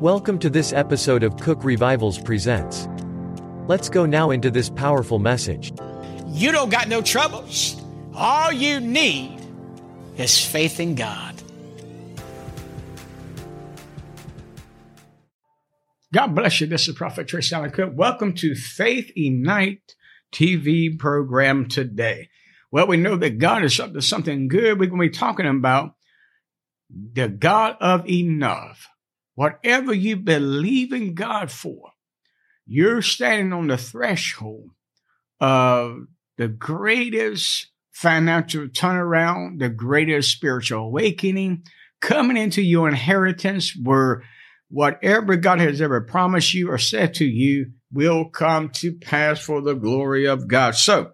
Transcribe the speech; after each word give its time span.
Welcome 0.00 0.38
to 0.38 0.48
this 0.48 0.72
episode 0.72 1.24
of 1.24 1.36
Cook 1.38 1.64
Revivals 1.64 2.20
Presents. 2.20 2.86
Let's 3.66 3.88
go 3.88 4.06
now 4.06 4.30
into 4.30 4.48
this 4.48 4.70
powerful 4.70 5.18
message. 5.18 5.72
You 6.28 6.52
don't 6.52 6.68
got 6.68 6.86
no 6.86 7.02
troubles. 7.02 7.82
All 8.14 8.52
you 8.52 8.78
need 8.78 9.40
is 10.16 10.38
faith 10.38 10.78
in 10.78 10.94
God. 10.94 11.34
God 16.14 16.28
bless 16.28 16.60
you. 16.60 16.68
This 16.68 16.86
is 16.86 16.94
Prophet 16.94 17.26
Tracy 17.26 17.56
Allen 17.56 17.72
Cook. 17.72 17.90
Welcome 17.92 18.34
to 18.34 18.54
Faith 18.54 19.10
Ignite 19.16 19.96
TV 20.32 20.96
program 20.96 21.68
today. 21.68 22.28
Well, 22.70 22.86
we 22.86 22.98
know 22.98 23.16
that 23.16 23.38
God 23.38 23.64
is 23.64 23.80
up 23.80 23.94
to 23.94 24.00
something 24.00 24.46
good. 24.46 24.78
We're 24.78 24.90
going 24.90 25.02
to 25.02 25.08
be 25.08 25.18
talking 25.18 25.48
about 25.48 25.96
the 26.88 27.26
God 27.26 27.76
of 27.80 28.08
enough. 28.08 28.86
Whatever 29.38 29.94
you 29.94 30.16
believe 30.16 30.92
in 30.92 31.14
God 31.14 31.48
for, 31.48 31.92
you're 32.66 33.02
standing 33.02 33.52
on 33.52 33.68
the 33.68 33.76
threshold 33.76 34.70
of 35.38 36.08
the 36.38 36.48
greatest 36.48 37.68
financial 37.92 38.66
turnaround, 38.66 39.60
the 39.60 39.68
greatest 39.68 40.32
spiritual 40.32 40.86
awakening, 40.86 41.62
coming 42.00 42.36
into 42.36 42.60
your 42.62 42.88
inheritance 42.88 43.76
where 43.80 44.24
whatever 44.70 45.36
God 45.36 45.60
has 45.60 45.80
ever 45.80 46.00
promised 46.00 46.52
you 46.52 46.72
or 46.72 46.78
said 46.78 47.14
to 47.14 47.24
you 47.24 47.66
will 47.92 48.28
come 48.30 48.70
to 48.70 48.92
pass 48.92 49.38
for 49.38 49.60
the 49.60 49.74
glory 49.74 50.26
of 50.26 50.48
God. 50.48 50.74
So 50.74 51.12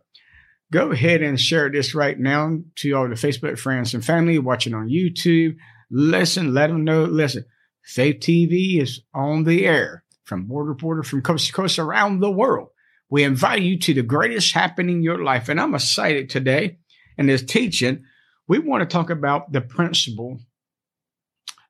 go 0.73 0.93
ahead 0.93 1.21
and 1.21 1.39
share 1.39 1.71
this 1.71 1.95
right 1.95 2.19
now 2.19 2.57
to 2.77 2.93
all 2.93 3.07
the 3.07 3.17
Facebook 3.17 3.59
friends 3.59 3.93
and 3.93 4.03
family 4.03 4.39
watching 4.39 4.73
on 4.73 4.89
YouTube. 4.89 5.57
Listen, 5.91 6.55
let 6.55 6.69
them 6.69 6.85
know. 6.85 7.05
Listen, 7.05 7.45
Faith 7.85 8.21
TV 8.21 8.81
is 8.81 9.03
on 9.13 9.45
the 9.45 9.67
air 9.67 10.05
from 10.25 10.47
border 10.47 10.73
to 10.73 10.83
border, 10.83 11.03
from 11.03 11.23
coast 11.23 11.49
to 11.49 11.53
coast 11.53 11.79
around 11.79 12.21
the 12.21 12.31
world. 12.31 12.69
We 13.11 13.25
invite 13.25 13.63
you 13.63 13.79
to 13.81 13.95
the 13.95 14.03
greatest 14.03 14.55
happening 14.55 14.97
in 14.97 15.03
your 15.03 15.23
life. 15.23 15.49
And 15.49 15.61
I'm 15.61 15.75
excited 15.75 16.31
today 16.31 16.79
in 17.19 17.27
this 17.27 17.43
teaching. 17.43 18.05
We 18.49 18.59
want 18.59 18.81
to 18.81 18.93
talk 18.93 19.11
about 19.11 19.53
the 19.53 19.61
principle 19.61 20.41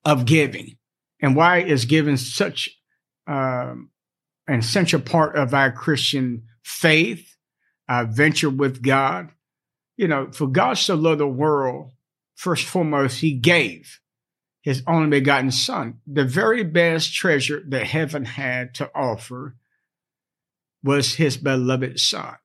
of 0.05 0.25
giving 0.25 0.77
and 1.21 1.34
why 1.34 1.62
is 1.62 1.84
giving 1.84 2.17
such 2.17 2.71
um, 3.27 3.91
an 4.47 4.61
essential 4.61 5.01
part 5.01 5.37
of 5.37 5.53
our 5.53 5.73
Christian 5.73 6.45
faith, 6.62 7.37
our 7.89 8.06
venture 8.06 8.51
with 8.51 8.83
God. 8.83 9.31
You 9.97 10.09
know, 10.09 10.31
for 10.33 10.47
God 10.47 10.78
so 10.78 10.95
loved 10.95 11.21
the 11.21 11.27
world, 11.27 11.91
first 12.37 12.67
foremost, 12.67 13.21
He 13.21 13.33
gave 13.33 14.01
His 14.65 14.83
only 14.87 15.11
begotten 15.20 15.51
Son. 15.51 16.01
The 16.07 16.25
very 16.25 16.65
best 16.65 17.15
treasure 17.15 17.62
that 17.69 17.87
heaven 17.87 18.25
had 18.25 18.75
to 18.77 18.91
offer 18.95 19.56
was 20.83 21.17
His 21.17 21.37
beloved 21.37 22.01
Son, 22.01 22.37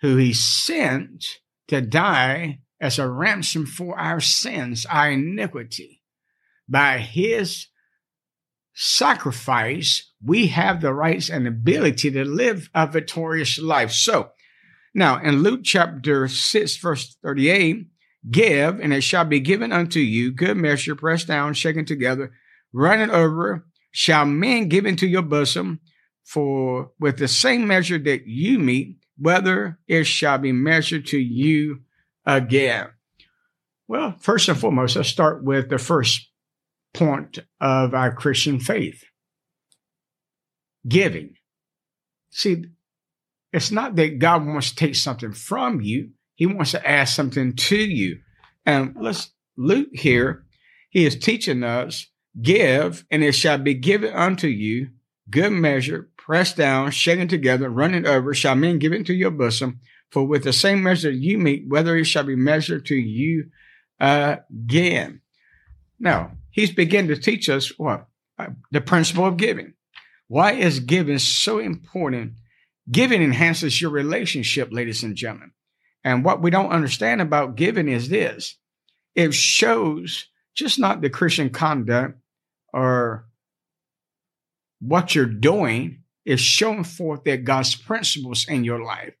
who 0.00 0.16
He 0.16 0.32
sent 0.32 1.24
to 1.68 1.80
die 1.80 2.58
as 2.80 2.98
a 2.98 3.08
ransom 3.08 3.66
for 3.66 3.96
our 3.96 4.18
sins, 4.18 4.84
our 4.86 5.12
iniquity. 5.12 6.02
By 6.68 6.98
His 6.98 7.68
sacrifice, 8.74 10.10
we 10.20 10.48
have 10.48 10.80
the 10.80 10.92
rights 10.92 11.30
and 11.30 11.46
ability 11.46 12.10
to 12.10 12.24
live 12.24 12.68
a 12.74 12.88
victorious 12.88 13.60
life. 13.60 13.92
So 13.92 14.32
now 14.92 15.22
in 15.22 15.44
Luke 15.44 15.60
chapter 15.62 16.26
6, 16.26 16.76
verse 16.78 17.16
38, 17.22 17.91
give 18.30 18.80
and 18.80 18.92
it 18.92 19.02
shall 19.02 19.24
be 19.24 19.40
given 19.40 19.72
unto 19.72 20.00
you, 20.00 20.32
good 20.32 20.56
measure, 20.56 20.94
pressed 20.94 21.26
down, 21.26 21.54
shaken 21.54 21.84
together, 21.84 22.32
running 22.72 23.10
over, 23.10 23.66
shall 23.90 24.24
men 24.24 24.68
give 24.68 24.86
into 24.86 25.06
your 25.06 25.22
bosom, 25.22 25.80
for 26.24 26.92
with 26.98 27.18
the 27.18 27.28
same 27.28 27.66
measure 27.66 27.98
that 27.98 28.26
you 28.26 28.58
meet, 28.58 28.96
whether 29.18 29.78
it 29.88 30.04
shall 30.04 30.38
be 30.38 30.52
measured 30.52 31.06
to 31.06 31.18
you 31.18 31.80
again. 32.24 32.88
Well, 33.88 34.16
first 34.20 34.48
and 34.48 34.58
foremost, 34.58 34.96
let's 34.96 35.08
start 35.08 35.44
with 35.44 35.68
the 35.68 35.78
first 35.78 36.30
point 36.94 37.38
of 37.60 37.94
our 37.94 38.14
Christian 38.14 38.60
faith 38.60 39.04
giving. 40.88 41.34
See, 42.30 42.64
it's 43.52 43.70
not 43.70 43.96
that 43.96 44.18
God 44.18 44.46
wants 44.46 44.70
to 44.70 44.76
take 44.76 44.94
something 44.94 45.32
from 45.32 45.80
you, 45.80 46.10
He 46.42 46.46
wants 46.46 46.72
to 46.72 46.84
ask 46.84 47.14
something 47.14 47.54
to 47.54 47.76
you. 47.76 48.18
And 48.66 48.96
let's 48.98 49.30
Luke 49.56 49.90
here, 49.92 50.44
he 50.90 51.04
is 51.04 51.14
teaching 51.14 51.62
us 51.62 52.08
give, 52.42 53.04
and 53.12 53.22
it 53.22 53.36
shall 53.36 53.58
be 53.58 53.74
given 53.74 54.12
unto 54.12 54.48
you, 54.48 54.88
good 55.30 55.52
measure, 55.52 56.10
pressed 56.16 56.56
down, 56.56 56.90
shaken 56.90 57.28
together, 57.28 57.70
running 57.70 58.08
over, 58.08 58.34
shall 58.34 58.56
men 58.56 58.80
give 58.80 58.92
into 58.92 59.14
your 59.14 59.30
bosom. 59.30 59.78
For 60.10 60.26
with 60.26 60.42
the 60.42 60.52
same 60.52 60.82
measure 60.82 61.12
you 61.12 61.38
meet, 61.38 61.68
whether 61.68 61.96
it 61.96 62.06
shall 62.06 62.24
be 62.24 62.34
measured 62.34 62.86
to 62.86 62.96
you 62.96 63.44
again. 64.00 65.20
Now, 66.00 66.32
he's 66.50 66.72
beginning 66.72 67.14
to 67.14 67.22
teach 67.22 67.48
us 67.48 67.72
what? 67.78 68.08
Uh, 68.36 68.48
the 68.72 68.80
principle 68.80 69.26
of 69.26 69.36
giving. 69.36 69.74
Why 70.26 70.54
is 70.54 70.80
giving 70.80 71.18
so 71.18 71.60
important? 71.60 72.32
Giving 72.90 73.22
enhances 73.22 73.80
your 73.80 73.92
relationship, 73.92 74.70
ladies 74.72 75.04
and 75.04 75.14
gentlemen. 75.14 75.52
And 76.04 76.24
what 76.24 76.42
we 76.42 76.50
don't 76.50 76.70
understand 76.70 77.20
about 77.20 77.56
giving 77.56 77.88
is 77.88 78.08
this 78.08 78.56
it 79.14 79.34
shows 79.34 80.26
just 80.54 80.78
not 80.78 81.00
the 81.00 81.10
Christian 81.10 81.50
conduct 81.50 82.18
or 82.72 83.26
what 84.80 85.14
you're 85.14 85.26
doing, 85.26 86.02
is 86.24 86.40
showing 86.40 86.84
forth 86.84 87.24
that 87.24 87.44
God's 87.44 87.74
principles 87.74 88.46
in 88.48 88.64
your 88.64 88.82
life. 88.82 89.14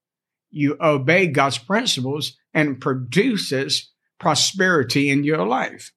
You 0.50 0.76
obey 0.80 1.28
God's 1.28 1.58
principles 1.58 2.36
and 2.52 2.80
produces 2.80 3.90
prosperity 4.18 5.08
in 5.10 5.24
your 5.24 5.46
life. 5.46 5.92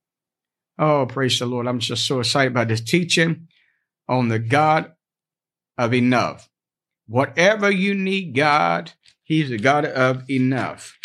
Oh, 0.78 1.06
praise 1.06 1.40
the 1.40 1.46
Lord. 1.46 1.68
I'm 1.68 1.80
just 1.80 2.06
so 2.06 2.20
excited 2.20 2.52
about 2.52 2.68
this 2.68 2.82
teaching 2.82 3.48
on 4.08 4.28
the 4.28 4.40
God 4.40 4.94
of 5.78 5.94
enough. 5.94 6.50
Whatever 7.08 7.70
you 7.70 7.94
need, 7.96 8.36
God, 8.36 8.92
He's 9.26 9.50
the 9.50 9.58
God 9.58 9.86
of 9.86 10.30
enough. 10.30 10.98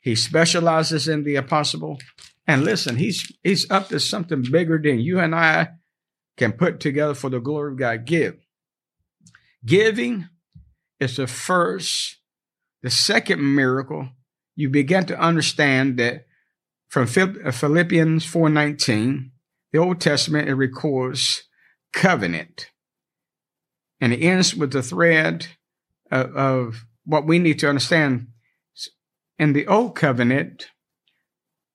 He 0.00 0.16
specializes 0.16 1.08
in 1.08 1.22
the 1.22 1.36
impossible. 1.36 1.98
And 2.46 2.64
listen, 2.64 2.96
he's 2.96 3.32
he's 3.42 3.70
up 3.70 3.88
to 3.88 4.00
something 4.00 4.42
bigger 4.42 4.78
than 4.82 4.98
you 5.00 5.18
and 5.18 5.34
I 5.34 5.68
can 6.36 6.52
put 6.52 6.80
together 6.80 7.14
for 7.14 7.30
the 7.30 7.38
glory 7.38 7.72
of 7.72 7.78
God. 7.78 8.04
Give. 8.04 8.36
Giving 9.64 10.28
is 11.00 11.16
the 11.16 11.28
first, 11.28 12.18
the 12.82 12.90
second 12.90 13.40
miracle. 13.54 14.10
You 14.56 14.68
begin 14.68 15.06
to 15.06 15.18
understand 15.18 15.96
that 15.98 16.26
from 16.88 17.04
uh, 17.04 17.50
Philippians 17.52 18.26
4:19, 18.26 19.30
the 19.72 19.78
Old 19.78 20.00
Testament 20.00 20.48
it 20.48 20.54
records 20.54 21.44
covenant. 21.92 22.70
And 24.00 24.12
it 24.12 24.22
ends 24.22 24.54
with 24.54 24.72
the 24.72 24.82
thread 24.82 25.46
of, 26.10 26.36
of 26.36 26.84
what 27.04 27.26
we 27.26 27.38
need 27.38 27.58
to 27.60 27.68
understand. 27.68 28.28
In 29.38 29.52
the 29.52 29.66
Old 29.66 29.96
Covenant, 29.96 30.70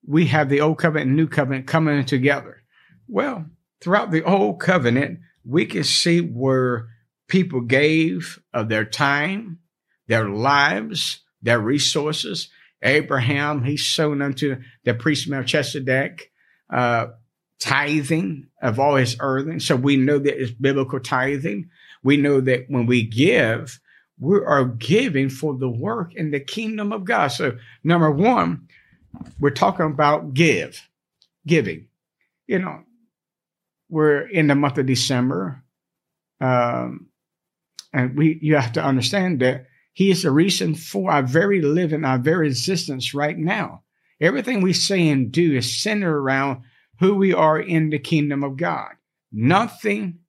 we 0.07 0.27
have 0.27 0.49
the 0.49 0.61
Old 0.61 0.77
Covenant 0.77 1.07
and 1.09 1.17
New 1.17 1.27
Covenant 1.27 1.67
coming 1.67 2.05
together. 2.05 2.63
Well, 3.07 3.45
throughout 3.81 4.11
the 4.11 4.23
Old 4.23 4.59
Covenant, 4.59 5.19
we 5.45 5.65
can 5.65 5.83
see 5.83 6.21
where 6.21 6.87
people 7.27 7.61
gave 7.61 8.39
of 8.53 8.69
their 8.69 8.85
time, 8.85 9.59
their 10.07 10.29
lives, 10.29 11.19
their 11.41 11.59
resources, 11.59 12.49
Abraham, 12.81 13.63
he's 13.63 13.85
sown 13.85 14.21
unto 14.21 14.61
the 14.83 14.93
priest 14.93 15.27
Melchizedek, 15.27 16.31
uh, 16.69 17.07
tithing 17.59 18.47
of 18.61 18.79
all 18.79 18.95
his 18.95 19.17
earnings. 19.19 19.65
So 19.65 19.75
we 19.75 19.97
know 19.97 20.17
that 20.17 20.41
it's 20.41 20.51
biblical 20.51 20.99
tithing. 20.99 21.69
We 22.03 22.17
know 22.17 22.39
that 22.41 22.65
when 22.69 22.85
we 22.85 23.03
give, 23.03 23.79
we 24.19 24.37
are 24.37 24.65
giving 24.65 25.29
for 25.29 25.57
the 25.57 25.69
work 25.69 26.13
in 26.15 26.31
the 26.31 26.39
kingdom 26.39 26.91
of 26.91 27.05
God. 27.05 27.29
So 27.29 27.57
number 27.83 28.11
one, 28.11 28.67
we're 29.39 29.49
talking 29.51 29.85
about 29.85 30.33
give, 30.33 30.81
giving. 31.47 31.87
You 32.47 32.59
know, 32.59 32.83
we're 33.89 34.27
in 34.27 34.47
the 34.47 34.55
month 34.55 34.77
of 34.77 34.85
December. 34.85 35.63
Um, 36.41 37.07
and 37.93 38.17
we, 38.17 38.39
you 38.41 38.55
have 38.55 38.73
to 38.73 38.83
understand 38.83 39.39
that 39.41 39.67
he 39.93 40.11
is 40.11 40.23
the 40.23 40.31
reason 40.31 40.75
for 40.75 41.11
our 41.11 41.23
very 41.23 41.61
living, 41.61 42.05
our 42.05 42.19
very 42.19 42.47
existence 42.47 43.13
right 43.13 43.37
now. 43.37 43.83
Everything 44.21 44.61
we 44.61 44.73
say 44.73 45.07
and 45.09 45.31
do 45.31 45.55
is 45.55 45.81
centered 45.81 46.15
around 46.15 46.63
who 46.99 47.15
we 47.15 47.33
are 47.33 47.59
in 47.59 47.89
the 47.89 47.99
kingdom 47.99 48.43
of 48.43 48.57
God. 48.57 48.91
Nothing 49.31 50.19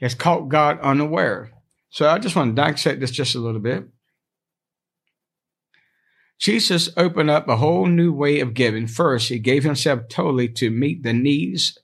has 0.00 0.14
caught 0.14 0.48
God 0.48 0.80
unaware. 0.80 1.52
So 1.96 2.06
I 2.06 2.18
just 2.18 2.36
want 2.36 2.54
to 2.54 2.62
dissect 2.62 3.00
this 3.00 3.10
just 3.10 3.34
a 3.34 3.38
little 3.38 3.58
bit. 3.58 3.88
Jesus 6.38 6.90
opened 6.94 7.30
up 7.30 7.48
a 7.48 7.56
whole 7.56 7.86
new 7.86 8.12
way 8.12 8.40
of 8.40 8.52
giving. 8.52 8.86
First, 8.86 9.30
he 9.30 9.38
gave 9.38 9.64
himself 9.64 10.00
totally 10.10 10.46
to 10.50 10.70
meet 10.70 11.02
the 11.02 11.14
needs 11.14 11.78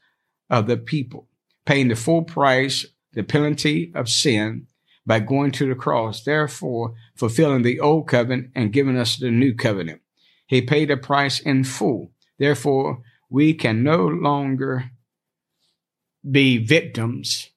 of 0.51 0.67
the 0.67 0.77
people. 0.77 1.29
paying 1.65 1.89
the 1.89 1.97
full 1.97 2.25
price, 2.25 2.85
the 3.15 3.23
penalty 3.23 3.91
of 3.95 4.07
sin 4.07 4.67
by 5.07 5.19
going 5.19 5.51
to 5.53 5.67
the 5.67 5.75
cross, 5.75 6.25
therefore 6.25 6.93
fulfilling 7.15 7.63
the 7.63 7.81
old 7.81 8.07
covenant 8.07 8.51
and 8.55 8.71
giving 8.71 8.99
us 8.99 9.17
the 9.17 9.31
new 9.31 9.55
covenant. 9.55 10.03
He 10.47 10.61
paid 10.61 10.91
the 10.91 10.99
price 10.99 11.41
in 11.41 11.65
full. 11.65 12.13
Therefore, 12.39 13.01
we 13.31 13.55
can 13.55 13.83
no 13.83 14.07
longer 14.07 14.91
be 16.31 16.59
victims 16.59 17.52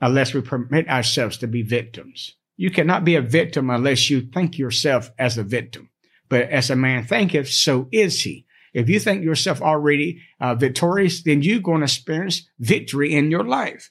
unless 0.00 0.34
we 0.34 0.40
permit 0.40 0.88
ourselves 0.88 1.38
to 1.38 1.46
be 1.46 1.62
victims. 1.62 2.34
You 2.56 2.70
cannot 2.70 3.04
be 3.04 3.14
a 3.14 3.22
victim 3.22 3.70
unless 3.70 4.10
you 4.10 4.20
think 4.20 4.58
yourself 4.58 5.10
as 5.18 5.38
a 5.38 5.44
victim. 5.44 5.90
But 6.28 6.50
as 6.50 6.70
a 6.70 6.76
man 6.76 7.04
thinketh, 7.04 7.48
so 7.48 7.88
is 7.92 8.22
he. 8.22 8.46
If 8.74 8.88
you 8.88 9.00
think 9.00 9.24
yourself 9.24 9.62
already 9.62 10.20
uh, 10.40 10.54
victorious, 10.54 11.22
then 11.22 11.42
you're 11.42 11.60
going 11.60 11.80
to 11.80 11.84
experience 11.84 12.48
victory 12.58 13.14
in 13.14 13.30
your 13.30 13.44
life. 13.44 13.90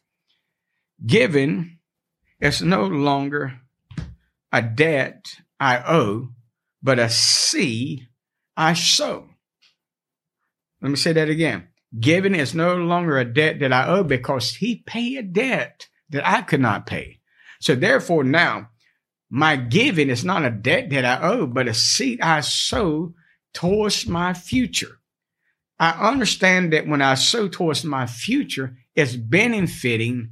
Giving 1.06 1.80
is 2.40 2.62
no 2.62 2.86
longer 2.86 3.60
a 4.52 4.62
debt 4.62 5.26
I 5.60 5.80
owe, 5.80 6.30
but 6.82 7.00
a 7.00 7.10
seed 7.10 8.08
I 8.56 8.74
sow. 8.74 9.30
Let 10.82 10.90
me 10.90 10.96
say 10.96 11.14
that 11.14 11.30
again. 11.30 11.70
Giving 12.00 12.36
is 12.36 12.54
no 12.54 12.76
longer 12.76 13.18
a 13.18 13.26
debt 13.26 13.60
that 13.60 13.74
I 13.74 13.88
owe 13.88 14.04
because 14.04 14.56
he 14.56 14.84
paid 14.86 15.18
a 15.18 15.24
debt 15.24 15.88
that 16.10 16.28
I 16.28 16.42
could 16.42 16.62
not 16.62 16.86
pay. 16.86 17.20
So 17.60 17.76
therefore 17.76 18.24
now 18.24 18.70
my 19.30 19.56
giving 19.56 20.10
is 20.10 20.24
not 20.24 20.46
a 20.46 20.50
debt 20.50 20.90
that 20.92 21.06
I 21.06 21.22
owe, 21.22 21.48
but 21.48 21.68
a 21.68 21.74
seed 21.74 22.22
I 22.22 22.42
sow 22.42 23.14
towards 23.54 24.08
my 24.08 24.34
future. 24.34 25.00
I 25.80 25.92
understand 26.10 26.74
that 26.74 26.88
when 26.88 27.02
I 27.02 27.16
sow 27.16 27.48
towards 27.48 27.84
my 27.84 28.08
future, 28.08 28.78
it's 28.96 29.16
benefiting 29.16 30.32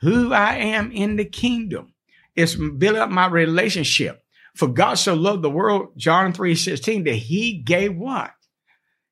who 0.00 0.32
I 0.32 0.56
am 0.56 0.92
in 0.92 1.16
the 1.16 1.24
kingdom. 1.24 1.94
It's 2.36 2.54
building 2.54 3.00
up 3.00 3.10
my 3.10 3.26
relationship. 3.26 4.22
For 4.54 4.68
God 4.68 4.94
so 4.94 5.14
loved 5.14 5.42
the 5.42 5.50
world, 5.50 5.92
John 5.96 6.32
3 6.32 6.54
16, 6.54 7.04
that 7.04 7.14
he 7.14 7.54
gave 7.54 7.96
what? 7.96 8.32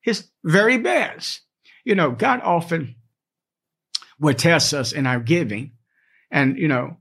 His 0.00 0.29
very 0.44 0.79
best. 0.79 1.41
You 1.85 1.97
know, 1.97 2.12
God 2.12 2.41
often 2.44 2.94
will 4.20 4.35
test 4.35 4.73
us 4.73 4.93
in 4.93 5.06
our 5.06 5.19
giving. 5.19 5.73
And, 6.32 6.58
you 6.58 6.67
know, 6.67 6.96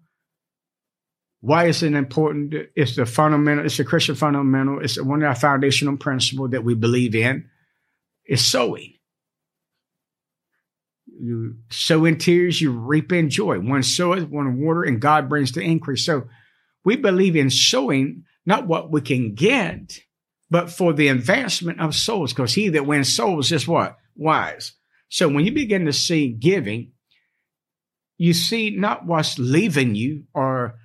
why 1.39 1.65
is 1.65 1.81
it 1.81 1.93
important? 1.93 2.53
It's 2.75 2.95
the 2.95 3.07
fundamental, 3.07 3.65
it's 3.65 3.79
a 3.79 3.83
Christian 3.83 4.13
fundamental. 4.13 4.79
It's 4.79 5.01
one 5.01 5.23
of 5.23 5.27
our 5.27 5.35
foundational 5.35 5.97
principles 5.97 6.51
that 6.51 6.63
we 6.63 6.75
believe 6.75 7.15
in. 7.15 7.49
Is 8.23 8.45
sowing. 8.45 8.93
You 11.07 11.55
sow 11.69 12.05
in 12.05 12.17
tears, 12.17 12.61
you 12.61 12.71
reap 12.71 13.11
in 13.11 13.29
joy. 13.29 13.59
One 13.59 13.83
soweth, 13.83 14.29
one 14.29 14.61
water, 14.61 14.83
and 14.83 15.01
God 15.01 15.27
brings 15.27 15.51
the 15.51 15.61
increase. 15.61 16.05
So 16.05 16.27
we 16.85 16.95
believe 16.95 17.35
in 17.35 17.49
sowing 17.49 18.23
not 18.45 18.67
what 18.67 18.91
we 18.91 19.01
can 19.01 19.33
get, 19.33 19.99
but 20.49 20.69
for 20.69 20.93
the 20.93 21.07
advancement 21.09 21.81
of 21.81 21.95
souls, 21.95 22.31
because 22.31 22.53
he 22.53 22.69
that 22.69 22.85
wins 22.85 23.11
souls 23.11 23.51
is 23.51 23.67
what? 23.67 23.97
Wise. 24.15 24.73
So 25.09 25.27
when 25.27 25.43
you 25.43 25.51
begin 25.51 25.85
to 25.85 25.93
see 25.93 26.29
giving, 26.29 26.90
you 28.21 28.33
see 28.35 28.69
not 28.69 29.07
what's 29.07 29.39
leaving 29.39 29.95
you 29.95 30.25
or 30.35 30.75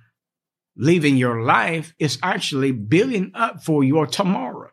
leaving 0.75 1.17
your 1.17 1.43
life, 1.43 1.93
it's 1.99 2.17
actually 2.23 2.71
building 2.71 3.29
up 3.35 3.63
for 3.63 3.83
your 3.83 4.07
tomorrow. 4.07 4.71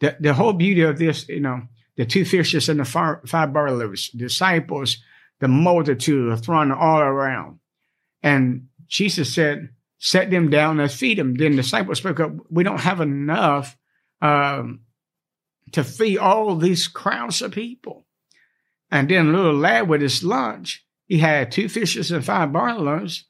The, 0.00 0.16
the 0.18 0.34
whole 0.34 0.54
beauty 0.54 0.82
of 0.82 0.98
this, 0.98 1.28
you 1.28 1.38
know, 1.38 1.62
the 1.96 2.04
two 2.04 2.24
fishes 2.24 2.68
and 2.68 2.80
the 2.80 2.84
five, 2.84 3.18
five 3.26 3.52
barley 3.52 3.96
disciples, 4.16 4.96
the 5.38 5.46
multitude, 5.46 6.42
throng 6.44 6.72
all 6.72 6.98
around. 6.98 7.60
And 8.24 8.66
Jesus 8.88 9.32
said, 9.32 9.68
set 9.98 10.32
them 10.32 10.50
down 10.50 10.80
and 10.80 10.90
feed 10.90 11.18
them. 11.18 11.36
Then 11.36 11.52
the 11.52 11.62
disciples 11.62 11.98
spoke 11.98 12.18
up, 12.18 12.32
we 12.50 12.64
don't 12.64 12.80
have 12.80 13.00
enough 13.00 13.76
um, 14.20 14.80
to 15.70 15.84
feed 15.84 16.18
all 16.18 16.56
these 16.56 16.88
crowds 16.88 17.40
of 17.40 17.52
people. 17.52 18.04
And 18.90 19.08
then 19.08 19.28
a 19.28 19.30
little 19.30 19.54
lad 19.54 19.88
with 19.88 20.00
his 20.00 20.24
lunch, 20.24 20.84
he 21.08 21.18
had 21.18 21.50
two 21.50 21.68
fishes 21.68 22.12
and 22.12 22.24
five 22.24 22.52
barley 22.52 22.84
loaves. 22.84 23.24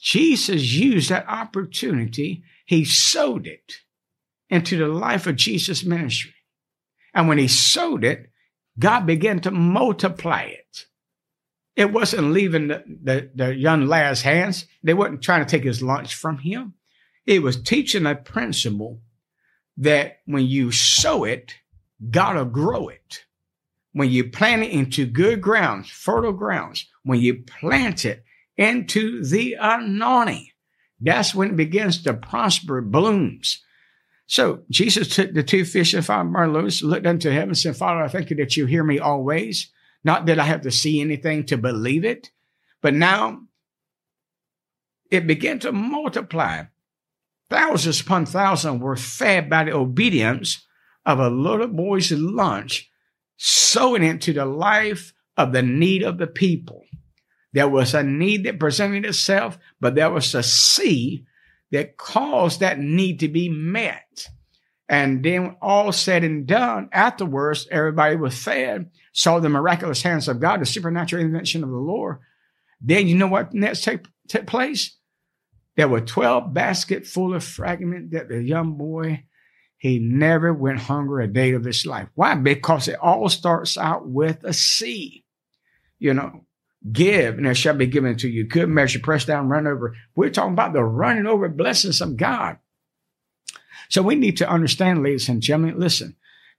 Jesus 0.00 0.72
used 0.72 1.10
that 1.10 1.26
opportunity. 1.26 2.44
He 2.66 2.84
sowed 2.84 3.46
it 3.46 3.78
into 4.50 4.76
the 4.76 4.88
life 4.88 5.26
of 5.26 5.36
Jesus' 5.36 5.84
ministry. 5.84 6.34
And 7.14 7.28
when 7.28 7.38
he 7.38 7.48
sowed 7.48 8.04
it, 8.04 8.30
God 8.78 9.06
began 9.06 9.40
to 9.40 9.50
multiply 9.50 10.42
it. 10.42 10.86
It 11.76 11.92
wasn't 11.92 12.32
leaving 12.32 12.68
the, 12.68 12.84
the, 12.86 13.30
the, 13.34 13.54
young 13.54 13.86
lad's 13.86 14.22
hands. 14.22 14.66
They 14.82 14.92
weren't 14.92 15.22
trying 15.22 15.44
to 15.44 15.50
take 15.50 15.64
his 15.64 15.82
lunch 15.82 16.14
from 16.14 16.38
him. 16.38 16.74
It 17.24 17.42
was 17.42 17.62
teaching 17.62 18.04
a 18.04 18.14
principle 18.14 19.00
that 19.78 20.18
when 20.26 20.46
you 20.46 20.70
sow 20.72 21.24
it, 21.24 21.54
God 22.10 22.36
will 22.36 22.44
grow 22.44 22.88
it. 22.88 23.24
When 23.92 24.10
you 24.10 24.30
plant 24.30 24.62
it 24.62 24.70
into 24.70 25.06
good 25.06 25.40
grounds, 25.40 25.90
fertile 25.90 26.32
grounds, 26.32 26.86
when 27.02 27.20
you 27.20 27.42
plant 27.42 28.04
it 28.04 28.24
into 28.56 29.24
the 29.24 29.56
anointing, 29.60 30.48
that's 31.00 31.34
when 31.34 31.50
it 31.50 31.56
begins 31.56 32.02
to 32.02 32.14
prosper, 32.14 32.80
blooms. 32.80 33.62
So 34.26 34.62
Jesus 34.70 35.14
took 35.14 35.34
the 35.34 35.42
two 35.42 35.64
fish 35.64 35.92
and 35.92 36.04
five 36.04 36.26
loaves, 36.26 36.82
looked 36.82 37.06
unto 37.06 37.30
heaven, 37.30 37.50
and 37.50 37.58
said, 37.58 37.76
Father, 37.76 38.02
I 38.02 38.08
thank 38.08 38.30
you 38.30 38.36
that 38.36 38.56
you 38.56 38.66
hear 38.66 38.84
me 38.84 38.98
always. 38.98 39.70
Not 40.04 40.26
that 40.26 40.38
I 40.38 40.44
have 40.44 40.62
to 40.62 40.70
see 40.70 41.00
anything 41.00 41.44
to 41.46 41.58
believe 41.58 42.04
it, 42.04 42.30
but 42.80 42.94
now 42.94 43.42
it 45.10 45.26
began 45.26 45.58
to 45.60 45.72
multiply. 45.72 46.64
Thousands 47.50 48.00
upon 48.00 48.24
thousands 48.24 48.80
were 48.80 48.96
fed 48.96 49.50
by 49.50 49.64
the 49.64 49.74
obedience 49.74 50.66
of 51.04 51.18
a 51.18 51.28
little 51.28 51.68
boy's 51.68 52.10
lunch, 52.10 52.90
sowing 53.44 54.04
into 54.04 54.32
the 54.32 54.46
life 54.46 55.12
of 55.36 55.52
the 55.52 55.62
need 55.62 56.04
of 56.04 56.16
the 56.16 56.28
people. 56.28 56.84
There 57.52 57.68
was 57.68 57.92
a 57.92 58.04
need 58.04 58.44
that 58.44 58.60
presented 58.60 59.04
itself, 59.04 59.58
but 59.80 59.96
there 59.96 60.10
was 60.10 60.32
a 60.36 60.44
seed 60.44 61.26
that 61.72 61.96
caused 61.96 62.60
that 62.60 62.78
need 62.78 63.18
to 63.18 63.26
be 63.26 63.48
met. 63.48 64.28
And 64.88 65.24
then 65.24 65.56
all 65.60 65.90
said 65.90 66.22
and 66.22 66.46
done, 66.46 66.88
afterwards, 66.92 67.66
everybody 67.68 68.14
was 68.14 68.40
fed, 68.40 68.92
saw 69.12 69.40
the 69.40 69.48
miraculous 69.48 70.02
hands 70.02 70.28
of 70.28 70.38
God, 70.38 70.60
the 70.60 70.66
supernatural 70.66 71.22
intervention 71.22 71.64
of 71.64 71.70
the 71.70 71.76
Lord. 71.76 72.18
Then 72.80 73.08
you 73.08 73.16
know 73.16 73.26
what 73.26 73.52
next 73.52 73.82
took, 73.82 74.06
took 74.28 74.46
place? 74.46 74.96
There 75.76 75.88
were 75.88 76.00
12 76.00 76.54
baskets 76.54 77.10
full 77.10 77.34
of 77.34 77.42
fragments 77.42 78.12
that 78.12 78.28
the 78.28 78.40
young 78.40 78.76
boy, 78.76 79.24
he 79.82 79.98
never 79.98 80.54
went 80.54 80.78
hungry 80.78 81.24
a 81.24 81.26
day 81.26 81.54
of 81.54 81.64
his 81.64 81.84
life. 81.84 82.06
Why? 82.14 82.36
Because 82.36 82.86
it 82.86 83.00
all 83.00 83.28
starts 83.28 83.76
out 83.76 84.06
with 84.06 84.44
a 84.44 84.52
C. 84.52 85.24
You 85.98 86.14
know, 86.14 86.44
Give, 86.92 87.36
and 87.36 87.48
it 87.48 87.56
shall 87.56 87.74
be 87.74 87.86
given 87.86 88.16
to 88.18 88.28
you. 88.28 88.46
Good 88.46 88.68
measure, 88.68 89.00
pressed 89.00 89.26
down, 89.26 89.48
run 89.48 89.66
over. 89.66 89.96
We're 90.14 90.30
talking 90.30 90.52
about 90.52 90.72
the 90.72 90.84
running 90.84 91.26
over 91.26 91.48
blessings 91.48 92.00
of 92.00 92.16
God. 92.16 92.58
So 93.88 94.02
we 94.02 94.14
need 94.14 94.36
to 94.36 94.48
understand, 94.48 95.02
ladies 95.02 95.28
and 95.28 95.42
gentlemen, 95.42 95.80
listen, 95.80 96.14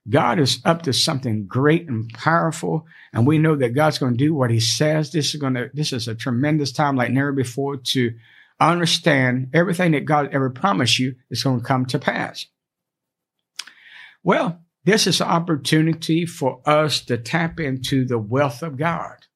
God 0.06 0.38
is 0.38 0.60
up 0.62 0.82
to 0.82 0.92
something 0.92 1.46
great 1.46 1.88
and 1.88 2.12
powerful, 2.12 2.84
and 3.14 3.26
we 3.26 3.38
know 3.38 3.56
that 3.56 3.74
God's 3.74 3.96
going 3.96 4.18
to 4.18 4.22
do 4.22 4.34
what 4.34 4.50
He 4.50 4.60
says. 4.60 5.12
This 5.12 5.34
is 5.34 5.40
going 5.40 5.54
to, 5.54 5.70
this 5.72 5.94
is 5.94 6.08
a 6.08 6.14
tremendous 6.14 6.72
time 6.72 6.94
like 6.94 7.10
never 7.10 7.32
before 7.32 7.78
to 7.78 8.12
understand 8.60 9.48
everything 9.54 9.92
that 9.92 10.04
God 10.04 10.28
ever 10.34 10.50
promised 10.50 10.98
you 10.98 11.14
is 11.30 11.42
going 11.42 11.60
to 11.60 11.66
come 11.66 11.86
to 11.86 11.98
pass. 11.98 12.44
Well, 14.24 14.60
this 14.84 15.06
is 15.06 15.20
an 15.20 15.28
opportunity 15.28 16.26
for 16.26 16.60
us 16.66 17.00
to 17.02 17.16
tap 17.16 17.60
into 17.60 18.04
the 18.04 18.18
wealth 18.18 18.62
of 18.62 18.76
God 18.76 19.26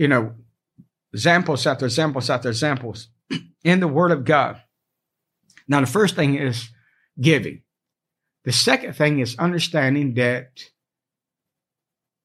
you 0.00 0.08
know, 0.08 0.32
examples 1.12 1.66
after 1.66 1.84
examples 1.84 2.30
after 2.30 2.48
examples 2.48 3.08
in 3.64 3.80
the 3.80 3.86
Word 3.86 4.12
of 4.12 4.24
God. 4.24 4.58
Now, 5.68 5.80
the 5.80 5.86
first 5.86 6.16
thing 6.16 6.36
is 6.36 6.70
giving. 7.20 7.60
The 8.44 8.52
second 8.52 8.94
thing 8.94 9.18
is 9.18 9.36
understanding 9.38 10.14
that 10.14 10.62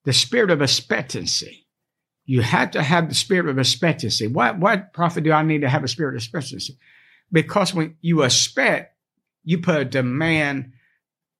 the 0.06 0.14
spirit 0.14 0.52
of 0.52 0.62
expectancy. 0.62 1.68
You 2.24 2.42
have 2.42 2.72
to 2.72 2.82
have 2.82 3.10
the 3.10 3.14
spirit 3.14 3.50
of 3.50 3.60
expectancy. 3.60 4.28
What, 4.28 4.58
why, 4.58 4.78
prophet, 4.78 5.26
do 5.26 5.34
I 5.34 5.44
need 5.44 5.62
to 5.62 5.70
have 5.70 5.84
a 5.84 5.90
spirit 5.90 6.16
of 6.16 6.20
expectancy? 6.20 6.78
Because 7.30 7.74
when 7.74 7.98
you 8.00 8.24
expect, 8.24 8.96
you 9.44 9.58
put 9.58 9.82
a 9.82 9.86
demand 9.86 10.72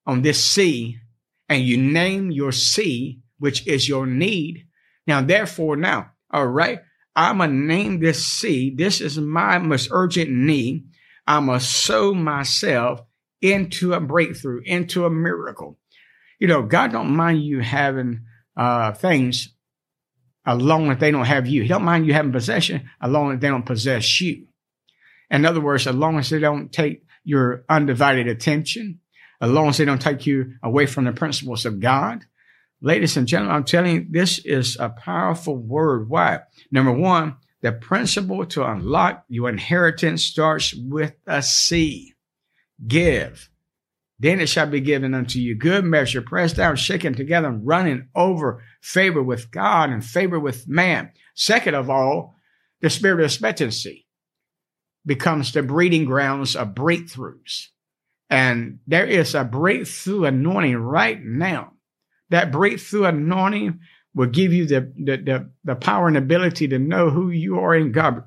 on 0.06 0.22
this 0.22 0.44
seed 0.44 1.00
and 1.50 1.64
you 1.64 1.78
name 1.78 2.32
your 2.32 2.52
seed, 2.52 3.22
which 3.40 3.66
is 3.68 3.88
your 3.88 4.06
need. 4.06 4.68
Now, 5.08 5.22
therefore, 5.22 5.76
now 5.76 6.12
all 6.32 6.48
right. 6.48 6.80
I'm 7.16 7.38
going 7.38 7.52
to 7.52 7.56
name 7.56 8.00
this 8.00 8.26
seed. 8.26 8.78
This 8.78 9.00
is 9.00 9.18
my 9.18 9.58
most 9.58 9.88
urgent 9.92 10.30
need. 10.30 10.86
I'm 11.26 11.46
going 11.46 11.60
to 11.60 11.66
sow 11.66 12.14
myself 12.14 13.02
into 13.42 13.94
a 13.94 14.02
breakthrough, 14.02 14.62
into 14.66 15.06
a 15.06 15.10
miracle. 15.10 15.80
You 16.40 16.48
know, 16.48 16.64
God 16.64 16.92
don't 16.92 17.16
mind 17.16 17.42
you 17.44 17.62
having 17.62 18.26
uh, 18.58 18.92
things 18.92 19.54
as 20.46 20.62
long 20.62 20.92
as 20.92 20.98
they 20.98 21.12
don't 21.12 21.26
have 21.26 21.48
you. 21.48 21.62
He 21.62 21.70
don't 21.70 21.84
mind 21.84 22.06
you 22.06 22.14
having 22.14 22.34
possession, 22.34 22.90
as 23.02 23.10
long 23.10 23.34
as 23.34 23.40
they 23.40 23.48
don't 23.48 23.66
possess 23.66 24.20
you. 24.20 24.48
In 25.32 25.46
other 25.46 25.62
words, 25.62 25.88
as 25.88 25.96
long 25.96 26.20
as 26.20 26.30
they 26.30 26.40
don't 26.40 26.72
take 26.72 27.04
your 27.24 27.64
undivided 27.70 28.28
attention, 28.28 29.00
as 29.42 29.52
long 29.52 29.70
as 29.70 29.78
they 29.78 29.86
don't 29.86 30.02
take 30.02 30.26
you 30.26 30.54
away 30.64 30.86
from 30.86 31.06
the 31.06 31.12
principles 31.12 31.66
of 31.66 31.80
God. 31.80 32.26
Ladies 32.82 33.18
and 33.18 33.28
gentlemen, 33.28 33.56
I'm 33.56 33.64
telling 33.64 33.96
you, 33.96 34.06
this 34.10 34.40
is 34.40 34.78
a 34.80 34.90
powerful 34.90 35.58
word. 35.58 36.10
Why? 36.10 36.40
Number 36.72 36.92
one, 36.92 37.38
the 37.62 37.72
principle 37.72 38.46
to 38.48 38.66
unlock 38.66 39.26
your 39.28 39.50
inheritance 39.50 40.24
starts 40.24 40.74
with 40.74 41.14
a 41.26 41.42
C. 41.42 42.14
Give. 42.86 43.50
Then 44.20 44.40
it 44.40 44.48
shall 44.48 44.68
be 44.68 44.80
given 44.80 45.14
unto 45.14 45.40
you 45.40 45.56
good 45.56 45.84
measure, 45.84 46.22
pressed 46.22 46.58
down, 46.58 46.76
shaken 46.76 47.16
together, 47.16 47.50
and 47.50 47.66
running 47.66 48.10
over 48.16 48.64
favor 48.82 49.22
with 49.22 49.52
God 49.52 49.90
and 49.90 50.06
favor 50.06 50.40
with 50.40 50.68
man. 50.68 51.12
Second 51.34 51.76
of 51.76 51.90
all, 51.90 52.36
the 52.82 52.90
spirit 52.90 53.20
of 53.20 53.26
expectancy 53.26 54.06
becomes 55.06 55.52
the 55.52 55.64
breeding 55.64 56.06
grounds 56.06 56.56
of 56.56 56.70
breakthroughs. 56.70 57.68
And 58.30 58.80
there 58.88 59.06
is 59.06 59.36
a 59.36 59.44
breakthrough 59.44 60.26
anointing 60.26 60.78
right 60.78 61.24
now. 61.24 61.74
That 62.30 62.52
breakthrough 62.52 63.06
anointing 63.06 63.80
will 64.16 64.28
give 64.28 64.52
you 64.52 64.66
the, 64.66 64.92
the, 64.98 65.18
the, 65.18 65.50
the 65.64 65.76
power 65.76 66.08
and 66.08 66.18
ability 66.18 66.68
to 66.70 66.80
know 66.80 67.10
who 67.10 67.30
you 67.30 67.60
are 67.60 67.76
in 67.76 67.92
God. 67.92 68.24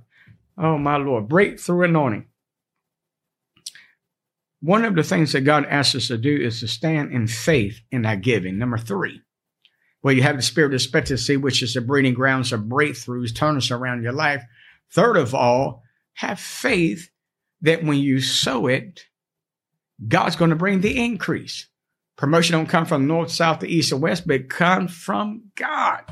Oh, 0.57 0.79
my 0.79 0.97
Lord. 0.97 1.29
Breakthrough 1.29 1.85
anointing. 1.85 2.27
One 4.61 4.85
of 4.85 4.97
the 4.97 5.03
things 5.05 5.33
that 5.33 5.43
God 5.43 5.67
asks 5.67 5.95
us 5.95 6.09
to 6.09 6.19
do 6.19 6.37
is 6.37 6.61
to 6.61 6.69
stand 6.69 7.13
in 7.13 7.27
faith 7.29 7.81
in 7.91 8.05
our 8.05 8.17
giving. 8.17 8.59
Number 8.59 8.79
three, 8.79 9.23
well, 10.03 10.15
you 10.15 10.23
have 10.23 10.37
the 10.37 10.43
spirit 10.43 10.73
of 10.73 10.75
expectancy, 10.75 11.37
which 11.37 11.63
is 11.63 11.75
the 11.75 11.81
breeding 11.81 12.15
grounds 12.15 12.53
of 12.53 12.63
breakthroughs, 12.63 13.35
turn 13.35 13.57
us 13.57 13.71
around 13.71 14.03
your 14.03 14.13
life. 14.13 14.45
Third 14.93 15.17
of 15.17 15.35
all, 15.35 15.83
have 16.15 16.41
faith 16.41 17.11
that 17.61 17.85
when 17.85 17.99
you 17.99 18.21
sow 18.21 18.67
it, 18.67 19.05
God's 20.07 20.37
going 20.37 20.51
to 20.51 20.57
bring 20.57 20.81
the 20.81 21.05
increase. 21.05 21.67
Promotion 22.17 22.53
don't 22.53 22.69
come 22.69 22.87
from 22.87 23.07
north, 23.07 23.31
south, 23.31 23.65
east, 23.65 23.93
or 23.93 23.97
west, 23.97 24.27
but 24.27 24.37
it 24.37 24.51
comes 24.51 24.93
from 24.93 25.51
God. 25.55 26.03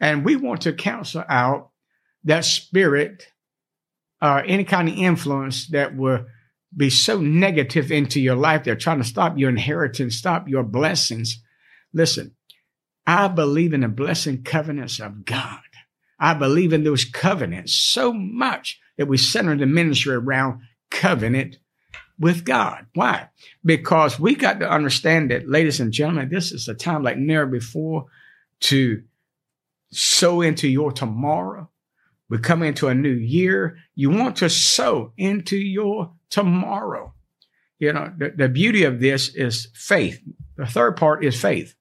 And 0.00 0.24
we 0.24 0.36
want 0.36 0.62
to 0.62 0.72
counsel 0.72 1.24
out 1.28 1.70
that 2.24 2.44
spirit 2.44 3.28
uh, 4.20 4.42
any 4.46 4.64
kind 4.64 4.88
of 4.88 4.96
influence 4.96 5.68
that 5.68 5.94
will 5.94 6.24
be 6.74 6.88
so 6.88 7.20
negative 7.20 7.92
into 7.92 8.20
your 8.20 8.36
life. 8.36 8.64
They're 8.64 8.74
trying 8.74 8.98
to 8.98 9.04
stop 9.04 9.38
your 9.38 9.50
inheritance, 9.50 10.16
stop 10.16 10.48
your 10.48 10.62
blessings. 10.62 11.42
Listen, 11.92 12.34
I 13.06 13.28
believe 13.28 13.74
in 13.74 13.82
the 13.82 13.88
blessing 13.88 14.42
covenants 14.42 14.98
of 14.98 15.24
God. 15.24 15.60
I 16.18 16.32
believe 16.34 16.72
in 16.72 16.84
those 16.84 17.04
covenants 17.04 17.74
so 17.74 18.12
much 18.12 18.80
that 18.96 19.08
we 19.08 19.18
center 19.18 19.56
the 19.56 19.66
ministry 19.66 20.14
around 20.14 20.62
covenant 20.90 21.58
with 22.18 22.44
God. 22.44 22.86
Why? 22.94 23.28
Because 23.64 24.20
we 24.20 24.34
got 24.34 24.60
to 24.60 24.70
understand 24.70 25.30
that, 25.30 25.48
ladies 25.48 25.80
and 25.80 25.92
gentlemen, 25.92 26.28
this 26.30 26.52
is 26.52 26.68
a 26.68 26.74
time 26.74 27.02
like 27.02 27.18
never 27.18 27.46
before 27.46 28.06
to 28.60 29.02
sow 29.90 30.40
into 30.40 30.68
your 30.68 30.92
tomorrow. 30.92 31.68
We 32.28 32.38
come 32.38 32.62
into 32.62 32.88
a 32.88 32.94
new 32.94 33.12
year. 33.12 33.76
You 33.94 34.10
want 34.10 34.36
to 34.36 34.48
sow 34.48 35.12
into 35.16 35.56
your 35.56 36.12
tomorrow. 36.30 37.14
You 37.78 37.92
know, 37.92 38.12
the, 38.16 38.30
the 38.30 38.48
beauty 38.48 38.84
of 38.84 39.00
this 39.00 39.34
is 39.34 39.68
faith. 39.74 40.20
The 40.56 40.66
third 40.66 40.96
part 40.96 41.24
is 41.24 41.40
faith. 41.40 41.74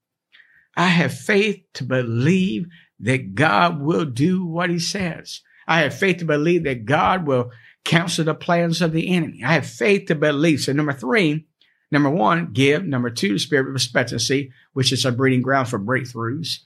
I 0.76 0.88
have 0.88 1.14
faith 1.14 1.64
to 1.76 1.84
believe 1.84 2.66
that 3.00 3.36
God 3.36 3.82
will 3.82 4.06
do 4.06 4.46
what 4.46 4.70
he 4.70 4.80
says. 4.80 5.42
I 5.68 5.82
have 5.82 5.98
faith 5.98 6.18
to 6.18 6.26
believe 6.26 6.64
that 6.64 6.86
God 6.86 7.26
will 7.28 7.52
counsel 7.84 8.26
the 8.26 8.34
plans 8.34 8.82
of 8.82 8.92
the 8.94 9.10
enemy. 9.10 9.44
I 9.44 9.54
have 9.54 9.66
faith 9.66 10.08
to 10.08 10.16
believe. 10.16 10.62
So 10.62 10.74
number 10.74 10.94
three, 10.94 11.46
number 11.92 12.10
one, 12.10 12.52
give. 12.54 12.84
Number 12.84 13.10
two, 13.10 13.34
the 13.34 13.40
spirit 13.40 13.68
of 13.68 13.76
expectancy, 13.76 14.52
which 14.74 14.92
is 14.92 15.06
a 15.06 15.12
breeding 15.12 15.42
ground 15.42 15.70
for 15.70 15.80
breakthroughs. 15.80 16.60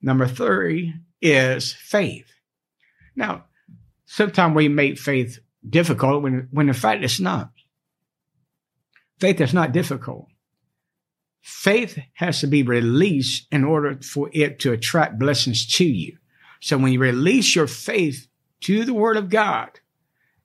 Number 0.00 0.26
three 0.26 0.94
is 1.20 1.72
faith. 1.72 2.26
Now, 3.14 3.44
sometimes 4.04 4.54
we 4.54 4.68
make 4.68 4.98
faith 4.98 5.38
difficult 5.68 6.22
when, 6.22 6.48
when 6.50 6.68
in 6.68 6.74
fact 6.74 7.04
it's 7.04 7.20
not. 7.20 7.50
Faith 9.20 9.40
is 9.40 9.54
not 9.54 9.72
difficult. 9.72 10.26
Faith 11.42 11.98
has 12.14 12.40
to 12.40 12.46
be 12.46 12.62
released 12.62 13.46
in 13.52 13.64
order 13.64 13.98
for 14.02 14.30
it 14.32 14.58
to 14.60 14.72
attract 14.72 15.18
blessings 15.18 15.66
to 15.76 15.84
you. 15.84 16.16
So 16.60 16.78
when 16.78 16.92
you 16.92 17.00
release 17.00 17.54
your 17.54 17.66
faith 17.66 18.28
to 18.62 18.84
the 18.84 18.94
word 18.94 19.16
of 19.16 19.28
God, 19.28 19.80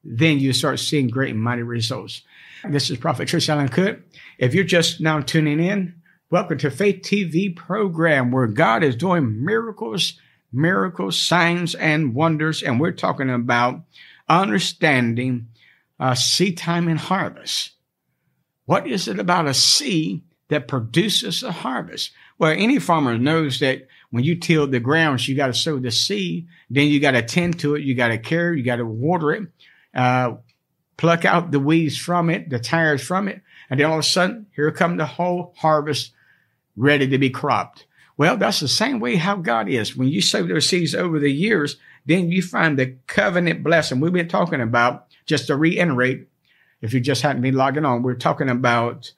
then 0.07 0.39
you 0.39 0.53
start 0.53 0.79
seeing 0.79 1.09
great 1.09 1.31
and 1.31 1.43
mighty 1.43 1.63
results. 1.63 2.21
This 2.63 2.89
is 2.89 2.97
Prophet 2.97 3.27
Tracy 3.27 3.51
Allen 3.51 3.67
Cook. 3.67 3.99
If 4.37 4.53
you're 4.53 4.63
just 4.63 5.01
now 5.01 5.19
tuning 5.19 5.59
in, 5.59 5.95
welcome 6.31 6.57
to 6.59 6.71
Faith 6.71 7.01
TV 7.01 7.53
program 7.53 8.31
where 8.31 8.47
God 8.47 8.83
is 8.83 8.95
doing 8.95 9.43
miracles, 9.43 10.13
miracles, 10.53 11.19
signs, 11.19 11.75
and 11.75 12.15
wonders. 12.15 12.63
And 12.63 12.79
we're 12.79 12.93
talking 12.93 13.29
about 13.29 13.81
understanding 14.29 15.49
uh, 15.99 16.15
seed 16.15 16.57
time 16.57 16.87
and 16.87 16.99
harvest. 16.99 17.71
What 18.65 18.87
is 18.87 19.09
it 19.09 19.19
about 19.19 19.47
a 19.47 19.53
seed 19.53 20.21
that 20.47 20.69
produces 20.69 21.43
a 21.43 21.51
harvest? 21.51 22.11
Well, 22.39 22.55
any 22.55 22.79
farmer 22.79 23.17
knows 23.17 23.59
that 23.59 23.87
when 24.11 24.23
you 24.23 24.35
till 24.35 24.67
the 24.67 24.79
grounds, 24.79 25.27
you 25.27 25.35
got 25.35 25.47
to 25.47 25.53
sow 25.53 25.79
the 25.79 25.91
seed, 25.91 26.47
then 26.69 26.87
you 26.87 27.01
got 27.01 27.11
to 27.11 27.21
tend 27.21 27.59
to 27.59 27.75
it, 27.75 27.83
you 27.83 27.93
got 27.93 28.07
to 28.09 28.17
care, 28.17 28.53
you 28.53 28.63
got 28.63 28.77
to 28.77 28.85
water 28.85 29.31
it, 29.33 29.47
uh, 29.97 30.35
pluck 30.95 31.25
out 31.25 31.51
the 31.51 31.59
weeds 31.59 31.97
from 31.97 32.29
it, 32.29 32.49
the 32.49 32.59
tares 32.59 33.01
from 33.01 33.27
it, 33.27 33.41
and 33.69 33.79
then 33.79 33.87
all 33.87 33.93
of 33.93 33.99
a 33.99 34.03
sudden, 34.03 34.47
here 34.55 34.71
come 34.71 34.95
the 34.95 35.05
whole 35.05 35.53
harvest 35.57 36.13
ready 36.77 37.07
to 37.07 37.17
be 37.17 37.29
cropped. 37.29 37.85
Well, 38.15 38.37
that's 38.37 38.59
the 38.59 38.67
same 38.67 38.99
way 38.99 39.15
how 39.15 39.35
God 39.35 39.69
is. 39.69 39.95
When 39.95 40.07
you 40.07 40.21
sow 40.21 40.43
those 40.43 40.67
seeds 40.67 40.95
over 40.95 41.19
the 41.19 41.31
years, 41.31 41.77
then 42.05 42.31
you 42.31 42.41
find 42.41 42.79
the 42.79 42.95
covenant 43.07 43.63
blessing. 43.63 43.99
We've 43.99 44.13
been 44.13 44.27
talking 44.27 44.61
about, 44.61 45.07
just 45.25 45.47
to 45.47 45.55
reiterate, 45.55 46.27
if 46.81 46.93
you 46.93 46.99
just 46.99 47.21
hadn't 47.21 47.41
been 47.41 47.55
logging 47.55 47.85
on, 47.85 48.03
we're 48.03 48.15
talking 48.15 48.49
about 48.49 49.11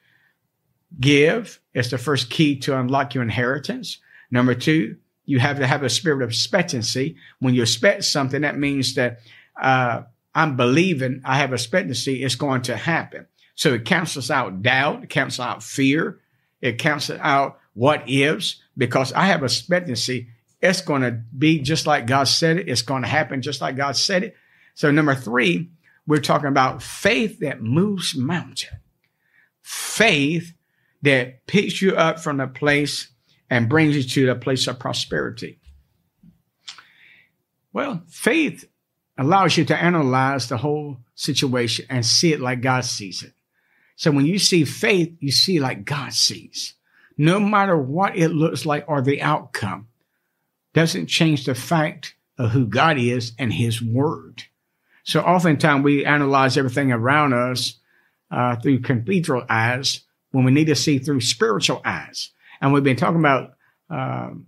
give. 0.99 1.61
It's 1.73 1.91
the 1.91 1.97
first 1.97 2.29
key 2.29 2.57
to 2.59 2.77
unlock 2.77 3.13
your 3.13 3.23
inheritance. 3.23 3.99
Number 4.31 4.55
two, 4.55 4.97
you 5.25 5.39
have 5.39 5.59
to 5.59 5.67
have 5.67 5.83
a 5.83 5.89
spirit 5.89 6.23
of 6.23 6.29
expectancy. 6.29 7.15
When 7.39 7.53
you 7.53 7.61
expect 7.61 8.03
something, 8.05 8.41
that 8.41 8.57
means 8.57 8.95
that 8.95 9.19
uh, 9.61 10.03
I'm 10.33 10.55
believing, 10.55 11.21
I 11.25 11.37
have 11.37 11.53
expectancy, 11.53 12.23
it's 12.23 12.35
going 12.35 12.61
to 12.63 12.77
happen. 12.77 13.27
So 13.55 13.73
it 13.73 13.85
cancels 13.85 14.31
out 14.31 14.61
doubt, 14.61 15.03
it 15.03 15.09
cancels 15.09 15.45
out 15.45 15.63
fear, 15.63 16.19
it 16.61 16.77
cancels 16.77 17.19
out 17.21 17.59
what 17.73 18.09
ifs, 18.09 18.61
because 18.77 19.11
I 19.13 19.25
have 19.25 19.43
expectancy. 19.43 20.29
It's 20.61 20.81
going 20.81 21.01
to 21.03 21.11
be 21.37 21.59
just 21.59 21.87
like 21.87 22.05
God 22.05 22.25
said 22.25 22.57
it. 22.57 22.69
It's 22.69 22.81
going 22.81 23.03
to 23.03 23.07
happen 23.07 23.41
just 23.41 23.61
like 23.61 23.77
God 23.77 23.95
said 23.95 24.23
it. 24.23 24.35
So 24.75 24.91
number 24.91 25.15
three, 25.15 25.71
we're 26.05 26.19
talking 26.19 26.47
about 26.47 26.83
faith 26.83 27.39
that 27.39 27.61
moves 27.61 28.15
mountain. 28.15 28.79
Faith 29.61 30.53
that 31.01 31.45
picks 31.47 31.81
you 31.81 31.95
up 31.95 32.19
from 32.19 32.37
the 32.37 32.47
place 32.47 33.09
and 33.49 33.69
brings 33.69 33.95
you 33.95 34.03
to 34.03 34.25
the 34.25 34.35
place 34.35 34.67
of 34.67 34.79
prosperity. 34.79 35.59
Well, 37.71 38.03
faith 38.07 38.65
allows 39.19 39.57
you 39.57 39.65
to 39.65 39.75
analyze 39.75 40.47
the 40.47 40.57
whole 40.57 40.97
situation 41.13 41.85
and 41.89 42.05
see 42.05 42.31
it 42.31 42.39
like 42.39 42.61
God 42.61 42.85
sees 42.85 43.21
it. 43.21 43.33
So 43.97 44.11
when 44.11 44.25
you 44.25 44.39
see 44.39 44.63
faith, 44.63 45.13
you 45.19 45.29
see 45.29 45.59
like 45.59 45.83
God 45.83 46.13
sees. 46.13 46.73
No 47.17 47.37
matter 47.37 47.77
what 47.77 48.17
it 48.17 48.29
looks 48.29 48.65
like 48.65 48.85
or 48.87 49.01
the 49.01 49.21
outcome, 49.21 49.89
doesn't 50.73 51.07
change 51.07 51.43
the 51.43 51.53
fact 51.53 52.15
of 52.37 52.51
who 52.51 52.65
God 52.65 52.97
is 52.97 53.33
and 53.37 53.51
His 53.51 53.81
Word. 53.81 54.43
So 55.03 55.19
oftentimes 55.19 55.83
we 55.83 56.05
analyze 56.05 56.57
everything 56.57 56.93
around 56.93 57.33
us 57.33 57.73
uh, 58.31 58.55
through 58.55 58.79
cathedral 58.79 59.43
eyes 59.49 60.01
when 60.31 60.45
we 60.45 60.51
need 60.51 60.67
to 60.67 60.75
see 60.75 60.97
through 60.97 61.21
spiritual 61.21 61.81
eyes. 61.83 62.29
And 62.61 62.71
we've 62.71 62.83
been 62.83 62.95
talking 62.95 63.19
about 63.19 63.55
um, 63.89 64.47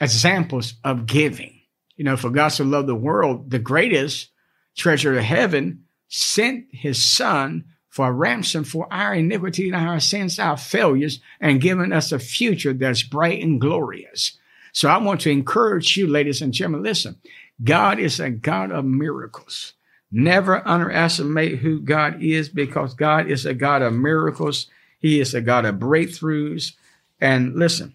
examples 0.00 0.74
of 0.84 1.04
giving. 1.04 1.59
You 2.00 2.04
know, 2.04 2.16
for 2.16 2.30
God 2.30 2.48
so 2.48 2.64
loved 2.64 2.88
the 2.88 2.94
world, 2.94 3.50
the 3.50 3.58
greatest 3.58 4.30
treasure 4.74 5.18
of 5.18 5.22
heaven 5.22 5.84
sent 6.08 6.64
his 6.72 7.02
son 7.02 7.66
for 7.90 8.08
a 8.08 8.12
ransom 8.12 8.64
for 8.64 8.90
our 8.90 9.12
iniquity 9.12 9.66
and 9.68 9.76
our 9.76 10.00
sins, 10.00 10.38
our 10.38 10.56
failures, 10.56 11.20
and 11.42 11.60
given 11.60 11.92
us 11.92 12.10
a 12.10 12.18
future 12.18 12.72
that's 12.72 13.02
bright 13.02 13.42
and 13.42 13.60
glorious. 13.60 14.38
So 14.72 14.88
I 14.88 14.96
want 14.96 15.20
to 15.20 15.30
encourage 15.30 15.94
you, 15.98 16.06
ladies 16.06 16.40
and 16.40 16.54
gentlemen, 16.54 16.84
listen, 16.84 17.16
God 17.62 17.98
is 17.98 18.18
a 18.18 18.30
God 18.30 18.72
of 18.72 18.86
miracles. 18.86 19.74
Never 20.10 20.66
underestimate 20.66 21.58
who 21.58 21.82
God 21.82 22.22
is 22.22 22.48
because 22.48 22.94
God 22.94 23.30
is 23.30 23.44
a 23.44 23.52
God 23.52 23.82
of 23.82 23.92
miracles. 23.92 24.68
He 25.00 25.20
is 25.20 25.34
a 25.34 25.42
God 25.42 25.66
of 25.66 25.74
breakthroughs. 25.74 26.72
And 27.20 27.56
listen, 27.56 27.94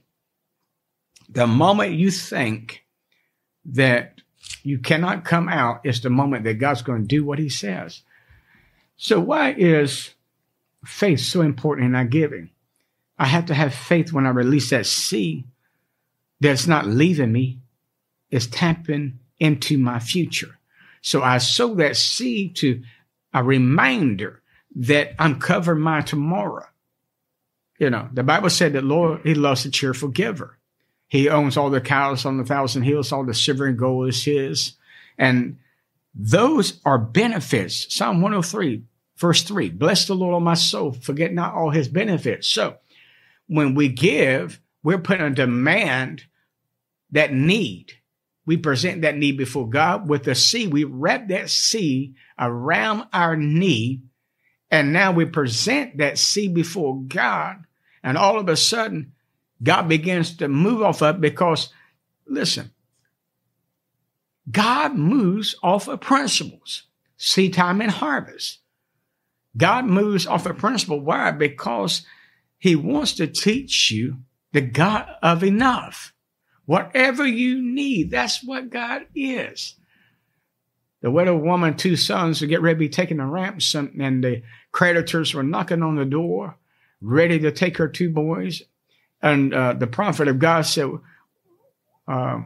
the 1.28 1.48
moment 1.48 1.94
you 1.94 2.12
think 2.12 2.85
that 3.66 4.22
you 4.64 4.80
cannot 4.80 5.26
come 5.26 5.50
out 5.50 5.82
is 5.84 6.02
the 6.02 6.10
moment 6.10 6.44
that 6.44 6.56
God's 6.56 6.82
going 6.82 7.02
to 7.02 7.08
do 7.08 7.26
what 7.26 7.40
he 7.40 7.50
says. 7.50 8.02
So 8.98 9.20
why 9.20 9.54
is 9.54 10.14
faith 10.86 11.20
so 11.20 11.42
important 11.42 11.88
in 11.88 11.96
our 11.96 12.06
giving? 12.06 12.50
I 13.18 13.26
have 13.26 13.46
to 13.48 13.54
have 13.54 13.74
faith 13.74 14.12
when 14.12 14.26
I 14.26 14.30
release 14.30 14.70
that 14.70 14.86
seed 14.86 15.46
that's 16.40 16.68
not 16.68 16.86
leaving 16.86 17.32
me, 17.32 17.60
it's 18.30 18.48
tapping 18.48 19.20
into 19.40 19.78
my 19.78 20.00
future. 20.00 20.58
So 21.02 21.24
I 21.24 21.38
sow 21.38 21.76
that 21.76 21.96
seed 21.96 22.56
to 22.58 22.84
a 23.34 23.44
reminder 23.44 24.42
that 24.76 25.14
I'm 25.20 25.40
covering 25.40 25.82
my 25.82 26.02
tomorrow. 26.02 26.66
You 27.80 27.90
know, 27.90 28.10
the 28.12 28.24
Bible 28.24 28.50
said 28.50 28.74
that 28.74 28.84
Lord, 28.84 29.22
He 29.24 29.34
loves 29.34 29.66
a 29.66 29.72
cheerful 29.72 30.10
giver. 30.10 30.58
He 31.16 31.30
owns 31.30 31.56
all 31.56 31.70
the 31.70 31.82
cows 31.82 32.26
on 32.26 32.38
the 32.38 32.46
thousand 32.46 32.84
hills, 32.84 33.12
all 33.12 33.26
the 33.26 33.34
silver 33.34 33.66
and 33.66 33.78
gold 33.78 34.10
is 34.10 34.24
His. 34.24 34.74
And 35.18 35.58
those 36.14 36.82
are 36.86 36.98
benefits. 36.98 37.94
Psalm 37.94 38.22
103, 38.22 38.84
verse 39.18 39.44
3 39.44 39.70
Bless 39.70 40.08
the 40.08 40.14
Lord, 40.14 40.36
O 40.36 40.40
my 40.40 40.54
soul, 40.54 40.92
forget 40.92 41.34
not 41.34 41.54
all 41.54 41.70
His 41.72 41.88
benefits. 41.88 42.48
So 42.48 42.78
when 43.48 43.76
we 43.76 43.88
give, 43.88 44.60
we're 44.84 45.00
putting 45.00 45.26
a 45.26 45.30
demand 45.32 46.26
that 47.12 47.34
need. 47.34 47.94
We 48.46 48.58
present 48.58 49.02
that 49.02 49.18
need 49.18 49.38
before 49.38 49.70
God 49.70 50.08
with 50.08 50.24
the 50.24 50.36
seed. 50.36 50.72
We 50.72 50.84
wrap 50.84 51.30
that 51.30 51.50
seed 51.50 52.16
around 52.38 53.08
our 53.12 53.36
need. 53.36 54.04
And 54.70 54.94
now 54.94 55.12
we 55.12 55.26
present 55.26 55.98
that 55.98 56.18
seed 56.18 56.54
before 56.54 57.02
God. 57.02 57.66
And 58.04 58.18
all 58.18 58.38
of 58.38 58.50
a 58.50 58.56
sudden, 58.56 59.14
God 59.62 59.88
begins 59.88 60.36
to 60.38 60.48
move 60.48 60.82
off 60.82 61.02
of 61.02 61.22
because, 61.22 61.70
listen, 62.28 62.72
God 64.50 64.96
moves 64.96 65.56
off 65.64 65.88
of 65.88 66.02
principles, 66.02 66.84
seed 67.18 67.54
time 67.54 67.82
and 67.82 67.92
harvest. 67.92 68.60
God 69.58 69.86
moves 69.86 70.28
off 70.28 70.46
of 70.46 70.58
principle. 70.58 71.00
Why? 71.00 71.32
Because 71.32 72.06
he 72.58 72.76
wants 72.76 73.14
to 73.14 73.28
teach 73.28 73.92
you 73.92 74.18
the 74.52 74.62
God 74.62 75.08
of 75.22 75.44
enough. 75.44 76.14
Whatever 76.66 77.26
you 77.26 77.62
need, 77.62 78.12
that's 78.12 78.44
what 78.44 78.70
God 78.70 79.06
is. 79.14 79.76
The 81.02 81.12
widow 81.12 81.38
woman, 81.38 81.78
two 81.78 81.96
sons, 81.96 82.40
to 82.40 82.48
get 82.48 82.62
ready 82.62 82.76
to 82.76 82.80
be 82.80 82.90
taken 82.90 83.18
to 83.18 83.26
ransom, 83.26 83.96
and 84.00 84.24
the 84.24 84.42
creditors 84.72 85.34
were 85.34 85.44
knocking 85.44 85.84
on 85.84 85.96
the 85.96 86.06
door, 86.06 86.58
ready 87.00 87.38
to 87.40 87.52
take 87.52 87.78
her 87.78 87.88
two 87.88 88.10
boys. 88.10 88.64
And 89.26 89.56
uh, 89.56 89.74
the 89.74 89.88
prophet 89.88 90.28
of 90.28 90.38
God 90.38 90.68
said, 90.68 90.88
uh, 92.08 92.44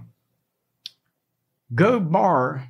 Go 1.76 2.00
borrow 2.00 2.62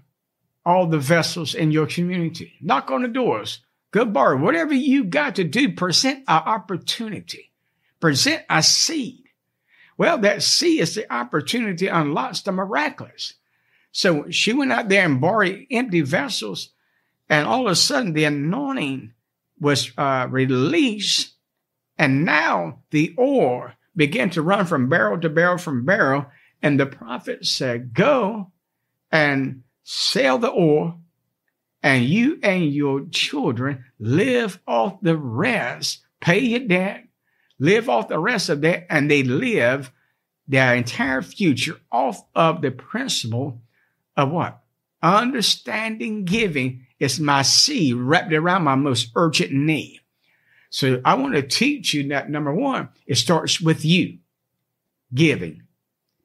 all 0.65 0.87
the 0.87 0.97
vessels 0.97 1.53
in 1.53 1.69
your 1.69 1.85
community. 1.85 2.55
Knock 2.59 2.89
on 2.89 3.03
the 3.03 3.07
doors. 3.07 3.59
Go 3.91 4.05
borrow 4.05 4.35
whatever 4.37 4.73
you 4.73 5.03
got 5.03 5.35
to 5.35 5.43
do. 5.43 5.73
Present 5.73 6.23
an 6.27 6.41
opportunity. 6.43 7.51
Present 7.99 8.43
a 8.49 8.63
seed. 8.63 9.25
Well, 9.95 10.17
that 10.17 10.41
seed 10.41 10.81
is 10.81 10.95
the 10.95 11.13
opportunity 11.13 11.87
unlocks 11.87 12.41
the 12.41 12.51
miraculous. 12.51 13.35
So 13.91 14.31
she 14.31 14.53
went 14.53 14.71
out 14.71 14.89
there 14.89 15.05
and 15.05 15.21
borrowed 15.21 15.67
empty 15.69 16.01
vessels, 16.01 16.69
and 17.29 17.45
all 17.45 17.67
of 17.67 17.71
a 17.73 17.75
sudden 17.75 18.13
the 18.13 18.23
anointing 18.23 19.13
was 19.59 19.91
uh, 19.99 20.27
released, 20.31 21.33
and 21.97 22.25
now 22.25 22.79
the 22.89 23.13
oil 23.19 23.71
began 23.99 24.29
to 24.29 24.41
run 24.41 24.65
from 24.65 24.87
barrel 24.87 25.19
to 25.19 25.27
barrel 25.29 25.57
from 25.57 25.83
barrel. 25.83 26.25
And 26.61 26.79
the 26.79 26.85
prophet 26.85 27.45
said, 27.45 27.93
Go 27.93 28.49
and 29.11 29.63
sell 29.83 30.37
the 30.37 30.51
oil 30.51 31.01
and 31.83 32.05
you 32.05 32.39
and 32.41 32.73
your 32.73 33.05
children 33.11 33.83
live 33.99 34.57
off 34.65 35.01
the 35.01 35.17
rest, 35.17 35.99
pay 36.21 36.39
your 36.39 36.61
debt, 36.61 37.03
live 37.59 37.89
off 37.89 38.07
the 38.07 38.19
rest 38.19 38.47
of 38.47 38.61
that, 38.61 38.85
and 38.89 39.11
they 39.11 39.23
live 39.23 39.91
their 40.47 40.75
entire 40.75 41.21
future 41.21 41.75
off 41.91 42.21
of 42.33 42.61
the 42.61 42.71
principle 42.71 43.61
of 44.15 44.31
what? 44.31 44.61
Understanding 45.03 46.23
giving 46.23 46.85
is 46.99 47.19
my 47.19 47.41
seed 47.41 47.95
wrapped 47.95 48.31
around 48.31 48.63
my 48.63 48.75
most 48.75 49.11
urgent 49.15 49.51
need. 49.51 49.99
So 50.69 51.01
I 51.03 51.15
want 51.15 51.33
to 51.35 51.41
teach 51.41 51.93
you 51.93 52.09
that 52.09 52.29
number 52.29 52.53
one, 52.53 52.89
it 53.07 53.15
starts 53.15 53.59
with 53.59 53.83
you 53.83 54.19
giving. 55.13 55.63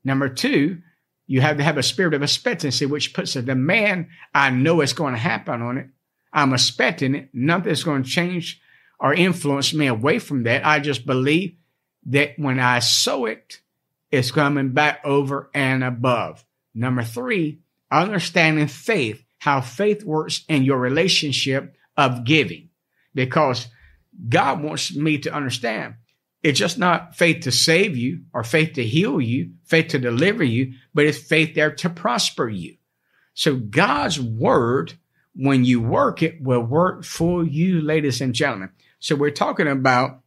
Number 0.05 0.29
two, 0.29 0.83
you 1.27 1.41
have 1.41 1.57
to 1.57 1.65
have 1.65 1.79
a 1.79 1.83
spirit 1.83 2.15
of 2.15 2.23
expectancy, 2.23 2.85
which 2.85 3.15
puts 3.15 3.37
a 3.37 3.43
demand. 3.43 4.09
I 4.35 4.51
know 4.51 4.81
it's 4.81 4.93
going 4.93 5.15
to 5.15 5.21
happen 5.21 5.63
on 5.63 5.79
it. 5.79 5.89
I'm 6.33 6.53
expecting 6.53 7.15
it. 7.15 7.31
Nothing's 7.33 7.85
going 7.85 8.03
to 8.03 8.11
change 8.11 8.61
or 9.01 9.15
influence 9.15 9.73
me 9.73 9.87
away 9.87 10.19
from 10.19 10.43
that. 10.43 10.67
I 10.67 10.81
just 10.81 11.07
believe 11.07 11.57
that 12.07 12.35
when 12.37 12.61
I 12.61 12.81
sow 12.81 13.25
it, 13.25 13.61
it's 14.11 14.31
coming 14.31 14.71
back 14.73 15.01
over 15.05 15.51
and 15.55 15.83
above. 15.83 16.45
Number 16.75 17.03
three, 17.03 17.61
understanding 17.91 18.67
faith, 18.67 19.25
how 19.39 19.61
faith 19.61 20.05
works 20.05 20.45
in 20.49 20.65
your 20.65 20.79
relationship 20.79 21.75
of 21.97 22.25
giving. 22.25 22.69
Because 23.15 23.69
God 24.29 24.63
wants 24.63 24.95
me 24.95 25.19
to 25.19 25.35
understand 25.35 25.95
it's 26.45 26.59
just 26.59 26.79
not 26.79 27.17
faith 27.17 27.45
to 27.45 27.51
save 27.51 27.97
you 27.97 28.25
or 28.35 28.45
faith 28.45 28.75
to 28.75 28.85
heal 28.85 29.19
you, 29.19 29.53
faith 29.65 29.89
to 29.89 29.99
deliver 29.99 30.45
you, 30.45 30.75
but 30.93 31.07
it's 31.07 31.17
faith 31.17 31.55
there 31.55 31.75
to 31.77 31.89
prosper 31.89 32.51
you. 32.51 32.77
So 33.33 33.57
God's 33.57 34.21
word, 34.21 34.93
when 35.35 35.65
you 35.65 35.81
work 35.81 36.23
it, 36.23 36.43
will 36.43 36.61
work 36.61 37.03
for 37.03 37.45
you, 37.45 37.81
ladies 37.81 38.21
and 38.21 38.35
gentlemen. 38.35 38.71
So 39.01 39.17
we're 39.17 39.31
talking 39.31 39.67
about 39.67 40.21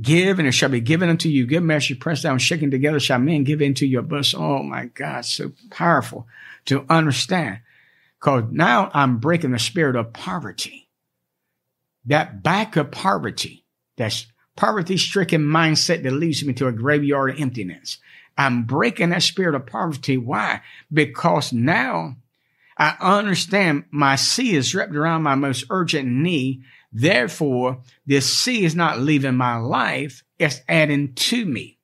give 0.00 0.38
and 0.38 0.46
it 0.46 0.52
shall 0.52 0.68
be 0.68 0.80
given 0.80 1.08
unto 1.08 1.28
you. 1.28 1.44
Give 1.44 1.62
measure, 1.62 1.96
pressed 1.96 2.22
down, 2.22 2.38
shaken 2.38 2.70
together, 2.70 3.00
shall 3.00 3.18
men 3.18 3.42
give 3.42 3.60
into 3.60 3.84
your 3.84 4.02
bosom. 4.02 4.40
Oh 4.40 4.62
my 4.62 4.86
God, 4.86 5.24
so 5.24 5.50
powerful 5.70 6.28
to 6.66 6.86
understand. 6.88 7.60
Cause 8.20 8.44
now 8.52 8.92
I'm 8.94 9.18
breaking 9.18 9.50
the 9.50 9.58
spirit 9.58 9.96
of 9.96 10.12
poverty. 10.12 10.87
That 12.08 12.42
back 12.42 12.76
of 12.76 12.90
poverty 12.90 13.64
that 13.98 14.24
poverty 14.56 14.96
stricken 14.96 15.42
mindset 15.42 16.02
that 16.02 16.12
leads 16.12 16.44
me 16.44 16.54
to 16.54 16.66
a 16.66 16.72
graveyard 16.72 17.30
of 17.30 17.40
emptiness. 17.40 17.98
I'm 18.36 18.64
breaking 18.64 19.10
that 19.10 19.22
spirit 19.22 19.54
of 19.54 19.66
poverty. 19.66 20.16
Why? 20.16 20.62
Because 20.92 21.52
now 21.52 22.16
I 22.76 22.96
understand 23.00 23.84
my 23.90 24.16
sea 24.16 24.54
is 24.54 24.74
wrapped 24.74 24.94
around 24.94 25.24
my 25.24 25.34
most 25.34 25.66
urgent 25.70 26.08
need. 26.08 26.62
Therefore, 26.92 27.82
this 28.06 28.32
sea 28.32 28.64
is 28.64 28.74
not 28.74 29.00
leaving 29.00 29.34
my 29.34 29.56
life. 29.56 30.24
It's 30.38 30.62
adding 30.68 31.14
to 31.14 31.44
me. 31.44 31.78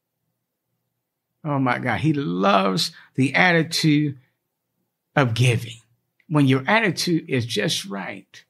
Oh 1.44 1.58
my 1.58 1.78
God. 1.78 2.00
He 2.00 2.12
loves 2.12 2.92
the 3.16 3.34
attitude 3.34 4.18
of 5.16 5.34
giving. 5.34 5.76
When 6.28 6.46
your 6.46 6.62
attitude 6.66 7.28
is 7.28 7.44
just 7.44 7.84
right, 7.84 8.44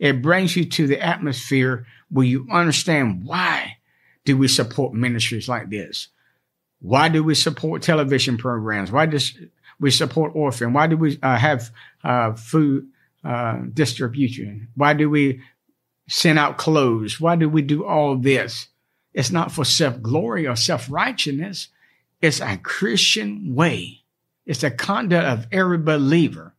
it 0.00 0.22
brings 0.22 0.56
you 0.56 0.64
to 0.64 0.86
the 0.86 0.98
atmosphere 0.98 1.86
where 2.10 2.26
you 2.26 2.48
understand 2.50 3.22
why 3.24 3.76
do 4.24 4.36
we 4.36 4.48
support 4.48 4.94
ministries 4.94 5.48
like 5.48 5.68
this? 5.68 6.08
Why 6.80 7.10
do 7.10 7.22
we 7.22 7.34
support 7.34 7.82
television 7.82 8.38
programs? 8.38 8.90
Why 8.90 9.04
do 9.04 9.18
we 9.78 9.90
support 9.90 10.32
orphan? 10.34 10.72
Why 10.72 10.86
do 10.86 10.96
we 10.96 11.18
uh, 11.22 11.36
have 11.36 11.70
uh, 12.02 12.32
food 12.32 12.88
uh, 13.22 13.58
distribution? 13.74 14.68
Why 14.74 14.94
do 14.94 15.10
we 15.10 15.42
send 16.08 16.38
out 16.38 16.56
clothes? 16.56 17.20
Why 17.20 17.36
do 17.36 17.48
we 17.50 17.60
do 17.60 17.84
all 17.84 18.16
this? 18.16 18.68
It's 19.12 19.30
not 19.30 19.52
for 19.52 19.66
self 19.66 20.00
glory 20.00 20.46
or 20.46 20.56
self 20.56 20.90
righteousness. 20.90 21.68
It's 22.22 22.40
a 22.40 22.56
Christian 22.56 23.54
way. 23.54 23.98
It's 24.46 24.62
the 24.62 24.70
conduct 24.70 25.26
of 25.26 25.46
every 25.52 25.78
believer 25.78 26.54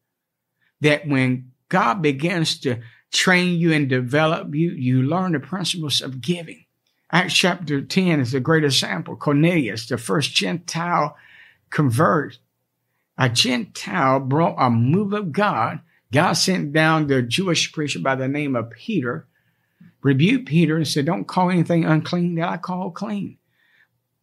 that 0.82 1.08
when 1.08 1.52
God 1.70 2.02
begins 2.02 2.60
to 2.60 2.82
train 3.12 3.60
you 3.60 3.74
and 3.74 3.90
develop 3.90 4.56
you, 4.56 4.72
you 4.72 5.04
learn 5.04 5.34
the 5.34 5.40
principles 5.40 6.02
of 6.02 6.22
giving. 6.22 6.66
Acts 7.12 7.34
chapter 7.34 7.82
10 7.82 8.22
is 8.22 8.34
a 8.34 8.40
great 8.40 8.64
example. 8.64 9.18
Cornelius, 9.18 9.88
the 9.88 9.98
first 9.98 10.34
Gentile 10.34 11.16
convert, 11.70 12.40
a 13.18 13.28
Gentile 13.28 14.22
brought 14.22 14.56
a 14.58 14.70
move 14.70 15.12
of 15.12 15.34
God. 15.34 15.82
God 16.14 16.34
sent 16.34 16.72
down 16.72 17.08
the 17.08 17.22
Jewish 17.22 17.72
preacher 17.74 18.00
by 18.00 18.16
the 18.16 18.30
name 18.30 18.56
of 18.56 18.72
Peter, 18.72 19.28
rebuked 20.02 20.48
Peter 20.48 20.78
and 20.78 20.88
said, 20.88 21.06
Don't 21.06 21.28
call 21.28 21.50
anything 21.50 21.84
unclean 21.84 22.36
that 22.36 22.50
I 22.50 22.58
call 22.58 22.92
clean. 22.92 23.38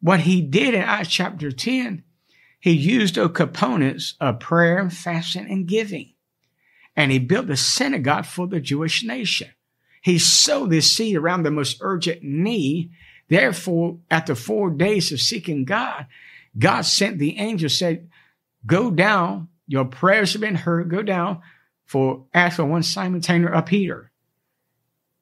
What 0.01 0.21
he 0.21 0.41
did 0.41 0.75
in 0.75 0.81
Acts 0.81 1.09
chapter 1.11 1.53
10, 1.53 2.05
he 2.61 2.73
used 2.73 3.17
those 3.17 3.33
components 3.35 4.15
of 4.21 4.41
prayer, 4.41 4.89
fasting, 4.89 5.47
and 5.51 5.67
giving 5.67 6.15
and 6.99 7.13
he 7.13 7.21
built 7.21 7.49
a 7.49 7.57
synagogue 7.57 8.27
for 8.27 8.49
the 8.49 8.59
Jewish 8.59 9.05
nation. 9.05 9.51
He 10.03 10.19
sowed 10.19 10.71
this 10.71 10.91
seed 10.91 11.15
around 11.15 11.45
the 11.45 11.51
most 11.53 11.79
urgent 11.81 12.25
need. 12.25 12.91
Therefore, 13.29 13.99
after 14.11 14.35
four 14.35 14.71
days 14.71 15.13
of 15.13 15.21
seeking 15.21 15.65
God, 15.65 16.09
God 16.59 16.83
sent 16.83 17.19
the 17.19 17.39
angel, 17.39 17.69
said, 17.69 18.11
go 18.67 18.91
down. 18.91 19.47
Your 19.69 19.85
prayers 19.85 20.33
have 20.33 20.41
been 20.41 20.57
heard. 20.57 20.91
Go 20.91 21.03
down 21.03 21.41
for 21.85 22.25
ask 22.35 22.57
for 22.57 22.65
one 22.65 22.83
Simon 22.83 23.21
Tanner 23.21 23.55
up 23.55 23.69
here. 23.69 24.11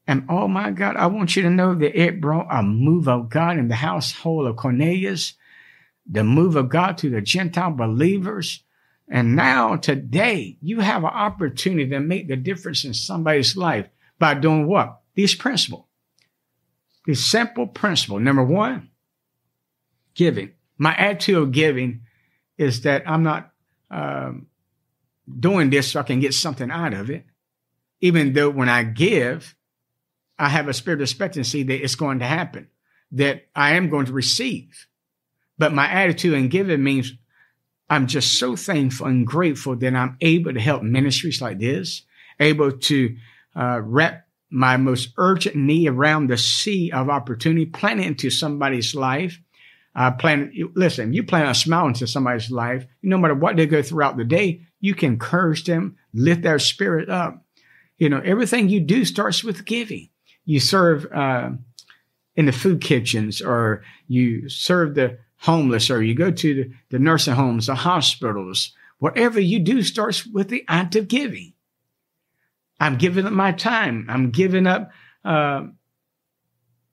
And 0.07 0.25
oh 0.31 0.49
my 0.49 0.71
God, 0.71 0.97
I 0.97 1.09
want 1.09 1.37
you 1.37 1.43
to 1.43 1.51
know 1.51 1.75
that 1.75 2.01
it 2.01 2.23
brought 2.23 2.47
a 2.51 2.63
move 2.63 3.07
of 3.07 3.29
God 3.29 3.59
in 3.59 3.69
the 3.69 3.75
household 3.75 4.47
of 4.47 4.57
Cornelius, 4.57 5.35
the 6.11 6.25
move 6.25 6.57
of 6.57 6.71
God 6.71 6.97
to 6.99 7.11
the 7.11 7.21
Gentile 7.21 7.73
believers. 7.73 8.63
And 9.09 9.37
now 9.37 9.77
today 9.77 10.59
you 10.61 10.81
have 10.81 11.05
an 11.05 11.11
opportunity 11.11 11.89
to 11.91 12.01
make 12.01 12.29
the 12.29 12.37
difference 12.37 12.85
in 12.85 12.95
somebody's 12.95 13.57
life 13.57 13.89
by 14.19 14.35
doing 14.35 14.67
what? 14.67 15.01
These 15.15 15.35
principles. 15.35 15.85
This 17.07 17.25
simple 17.25 17.69
principle. 17.69 18.19
Number 18.19 18.43
one, 18.43 18.91
giving. 20.15 20.53
My 20.77 20.95
attitude 20.97 21.37
of 21.37 21.53
giving 21.53 22.03
is 22.59 22.83
that 22.83 23.09
I'm 23.09 23.23
not 23.23 23.53
um, 23.91 24.47
doing 25.39 25.71
this 25.71 25.93
so 25.93 26.01
I 26.01 26.03
can 26.03 26.21
get 26.21 26.35
something 26.35 26.71
out 26.71 26.95
of 26.95 27.11
it. 27.11 27.25
Even 28.01 28.33
though 28.33 28.51
when 28.51 28.69
I 28.69 28.83
give, 28.83 29.55
I 30.39 30.49
have 30.49 30.69
a 30.69 30.75
spirit 30.75 30.99
of 30.99 31.03
expectancy 31.03 31.63
that 31.63 31.83
it's 31.83 31.95
going 31.95 32.19
to 32.19 32.27
happen, 32.27 32.69
that 33.13 33.47
I 33.55 33.75
am 33.75 33.89
going 33.89 34.07
to 34.07 34.13
receive. 34.13 34.87
But 35.59 35.73
my 35.73 35.89
attitude 35.89 36.35
in 36.35 36.49
giving 36.49 36.83
means 36.83 37.13
I'm 37.89 38.07
just 38.07 38.39
so 38.39 38.57
thankful 38.57 39.07
and 39.07 39.27
grateful 39.27 39.77
that 39.77 39.95
I'm 39.95 40.17
able 40.21 40.53
to 40.53 40.61
help 40.61 40.83
ministries 40.83 41.41
like 41.41 41.59
this, 41.59 42.03
able 42.41 42.73
to 42.73 43.17
uh, 43.55 43.81
wrap 43.83 44.27
my 44.51 44.77
most 44.77 45.13
urgent 45.17 45.57
need 45.57 45.89
around 45.89 46.29
the 46.29 46.39
sea 46.39 46.91
of 46.91 47.09
opportunity, 47.09 47.67
plant 47.67 48.01
it 48.01 48.07
into 48.07 48.31
somebody's 48.31 48.95
life. 48.95 49.41
Uh, 49.95 50.11
plan, 50.11 50.53
listen, 50.75 51.13
you 51.13 51.23
plant 51.23 51.51
a 51.51 51.55
smile 51.55 51.87
into 51.87 52.07
somebody's 52.07 52.51
life, 52.51 52.87
no 53.03 53.17
matter 53.17 53.35
what 53.35 53.57
they 53.57 53.67
go 53.67 53.83
throughout 53.83 54.17
the 54.17 54.25
day, 54.25 54.61
you 54.81 54.95
can 54.95 55.13
encourage 55.13 55.65
them, 55.65 55.97
lift 56.13 56.43
their 56.43 56.59
spirit 56.59 57.09
up. 57.09 57.43
You 57.97 58.11
know, 58.11 58.21
everything 58.23 58.69
you 58.69 58.81
do 58.81 59.07
starts 59.07 59.43
with 59.43 59.65
giving 59.65 60.11
you 60.47 60.61
serve 60.61 61.07
uh, 61.13 61.51
in 62.37 62.47
the 62.47 62.53
food 62.53 62.81
kitchens 62.81 63.43
or 63.43 63.83
you 64.09 64.49
serve 64.49 64.95
the 64.95 65.19
homeless 65.39 65.91
or 65.91 66.03
you 66.03 66.15
go 66.15 66.31
to 66.31 66.73
the, 66.91 66.99
nursing 66.99 67.35
homes, 67.35 67.67
the 67.67 67.75
hospitals, 67.75 68.73
whatever 68.99 69.41
you 69.41 69.59
do 69.59 69.83
starts 69.83 70.27
with 70.27 70.49
the 70.49 70.65
act 70.69 70.97
of 70.97 71.09
giving. 71.09 71.53
I'm 72.81 72.97
giving 72.97 73.27
up 73.27 73.33
my 73.33 73.53
time. 73.53 74.07
I'm 74.09 74.31
giving 74.31 74.67
up 74.67 74.91
uh, 75.25 75.67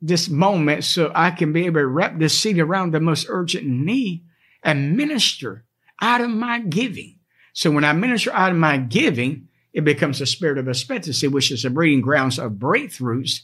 this 0.01 0.29
moment 0.29 0.84
so 0.84 1.12
I 1.13 1.32
can 1.32 1.53
be 1.53 1.65
able 1.65 1.82
to 1.82 1.88
wrap 1.88 2.17
this 2.17 2.39
seed 2.39 2.60
around 2.60 2.93
the 2.93 2.99
most 2.99 3.25
urgent 3.29 3.65
need 3.65 4.23
and 4.62 4.95
minister 4.95 5.65
out 6.01 6.21
of 6.21 6.29
my 6.29 6.60
giving. 6.60 7.19
So 7.53 7.71
when 7.71 7.84
I 7.84 7.93
minister 7.93 8.32
out 8.34 8.51
of 8.51 8.58
my 8.58 8.77
giving, 8.77 9.47
it 9.73 9.84
becomes 9.84 10.21
a 10.21 10.25
spirit 10.25 10.58
of 10.58 10.67
expectancy, 10.67 11.27
which 11.27 11.51
is 11.51 11.63
the 11.63 11.69
breeding 11.69 12.01
grounds 12.01 12.39
of 12.39 12.53
breakthroughs. 12.53 13.41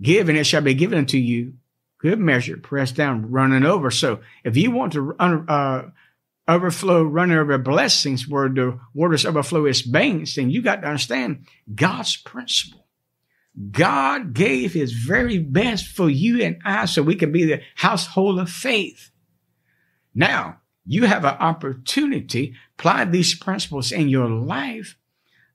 Give 0.00 0.28
and 0.28 0.38
it 0.38 0.44
shall 0.44 0.62
be 0.62 0.74
given 0.74 0.98
unto 0.98 1.18
you. 1.18 1.54
Good 2.02 2.18
measure, 2.18 2.56
pressed 2.56 2.96
down, 2.96 3.30
running 3.30 3.64
over. 3.64 3.90
So 3.90 4.20
if 4.44 4.56
you 4.56 4.70
want 4.70 4.92
to 4.94 5.14
uh, 5.14 5.90
overflow, 6.48 7.04
running 7.04 7.38
over 7.38 7.56
blessings 7.58 8.28
where 8.28 8.48
the 8.48 8.78
waters 8.92 9.24
overflow 9.24 9.66
its 9.66 9.82
banks, 9.82 10.34
then 10.34 10.50
you 10.50 10.62
got 10.62 10.82
to 10.82 10.88
understand 10.88 11.46
God's 11.74 12.16
principle. 12.16 12.86
God 13.70 14.34
gave 14.34 14.72
his 14.72 14.92
very 14.92 15.38
best 15.38 15.86
for 15.86 16.10
you 16.10 16.42
and 16.42 16.60
I 16.64 16.86
so 16.86 17.02
we 17.02 17.14
can 17.14 17.32
be 17.32 17.44
the 17.44 17.60
household 17.76 18.38
of 18.38 18.50
faith. 18.50 19.10
Now, 20.14 20.58
you 20.84 21.04
have 21.06 21.24
an 21.24 21.36
opportunity, 21.38 22.54
apply 22.78 23.04
these 23.04 23.38
principles 23.38 23.92
in 23.92 24.08
your 24.08 24.28
life 24.28 24.96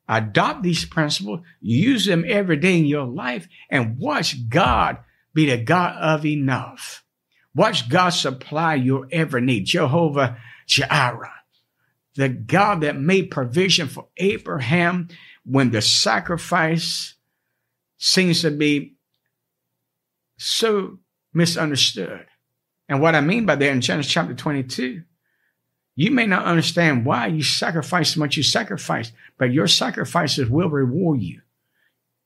adopt 0.07 0.63
these 0.63 0.85
principles, 0.85 1.41
use 1.59 2.05
them 2.05 2.23
every 2.27 2.57
day 2.57 2.77
in 2.77 2.85
your 2.85 3.05
life, 3.05 3.47
and 3.69 3.97
watch 3.97 4.49
God 4.49 4.97
be 5.37 5.45
the 5.45 5.57
God 5.57 5.95
of 5.97 6.25
enough. 6.25 7.05
Watch 7.53 7.89
God 7.89 8.09
supply 8.09 8.73
your 8.73 9.07
every 9.11 9.39
need. 9.39 9.65
Jehovah 9.65 10.35
Jireh, 10.65 11.31
the 12.15 12.27
God 12.27 12.81
that 12.81 12.99
made 12.99 13.29
provision 13.29 13.87
for 13.87 14.07
Abraham 14.17 15.09
when 15.45 15.69
the 15.69 15.83
sacrifice 15.83 17.13
seems 17.99 18.41
to 18.41 18.49
be 18.49 18.95
so 20.37 20.97
misunderstood. 21.35 22.25
And 22.89 22.99
what 22.99 23.13
I 23.13 23.21
mean 23.21 23.45
by 23.45 23.57
that 23.57 23.71
in 23.71 23.81
Genesis 23.81 24.11
chapter 24.11 24.33
22, 24.33 25.03
you 25.95 26.09
may 26.09 26.25
not 26.25 26.45
understand 26.45 27.05
why 27.05 27.27
you 27.27 27.43
sacrifice 27.43 28.17
much 28.17 28.37
you 28.37 28.43
sacrifice, 28.43 29.11
but 29.37 29.53
your 29.53 29.67
sacrifices 29.67 30.49
will 30.49 30.71
reward 30.71 31.21
you. 31.21 31.43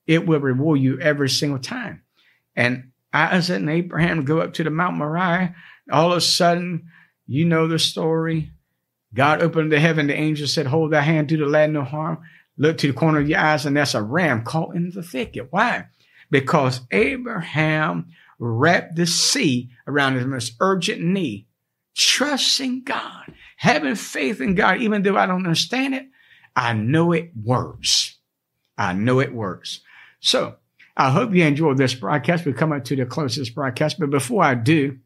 It 0.08 0.26
will 0.26 0.39
reward 0.39 0.80
you 0.80 0.97
every 1.02 1.30
single 1.30 1.60
time. 1.60 2.04
And 2.56 2.90
Isaac 3.13 3.58
and 3.58 3.69
Abraham 3.69 4.26
go 4.26 4.39
up 4.39 4.54
to 4.54 4.63
the 4.63 4.69
Mount 4.69 4.97
Moriah. 4.97 5.56
All 5.91 6.12
of 6.12 6.17
a 6.17 6.21
sudden, 6.21 6.89
you 7.28 7.45
know 7.45 7.67
the 7.67 7.80
story. 7.80 8.52
God 9.13 9.41
opened 9.41 9.71
the 9.71 9.80
heaven. 9.80 10.08
The 10.08 10.15
angel 10.15 10.47
said, 10.47 10.67
Hold 10.67 10.91
thy 10.91 11.02
hand, 11.02 11.28
do 11.28 11.38
the 11.38 11.45
lad 11.45 11.71
no 11.71 11.84
harm. 11.84 12.19
Look 12.58 12.78
to 12.80 12.88
the 12.88 12.93
corner 12.93 13.19
of 13.19 13.30
your 13.30 13.39
eyes, 13.39 13.65
and 13.65 13.76
that's 13.76 13.95
a 13.95 14.02
ram 14.02 14.43
caught 14.43 14.76
in 14.76 14.91
the 14.91 15.04
thicket. 15.04 15.47
Why? 15.52 15.86
Because 16.30 16.82
Abraham 16.91 18.08
wrapped 18.39 18.95
the 18.95 19.06
sea 19.06 19.69
around 19.88 20.15
his 20.15 20.26
most 20.26 20.56
urgent 20.60 21.02
need, 21.02 21.47
trusting 21.95 22.84
God 22.84 23.34
having 23.62 23.93
faith 23.93 24.41
in 24.41 24.56
God, 24.56 24.82
even 24.82 25.04
though 25.04 25.15
I 25.15 25.28
don't 25.28 25.45
understand 25.45 25.93
it, 25.93 26.08
I 26.56 26.74
know 26.74 27.12
it 27.12 27.30
works. 27.43 28.17
I 28.76 28.93
know 28.93 29.19
it 29.19 29.32
works. 29.32 29.82
So 30.19 30.56
I 30.95 31.10
hope 31.10 31.34
you 31.34 31.43
enjoyed 31.43 31.77
this 31.77 31.93
broadcast. 31.93 32.45
We're 32.45 32.54
coming 32.54 32.82
to 32.84 32.95
the 32.95 33.06
closest 33.06 33.56
broadcast. 33.56 33.99
But 33.99 34.10
before 34.10 34.43
I 34.43 34.56
do, 34.56 34.99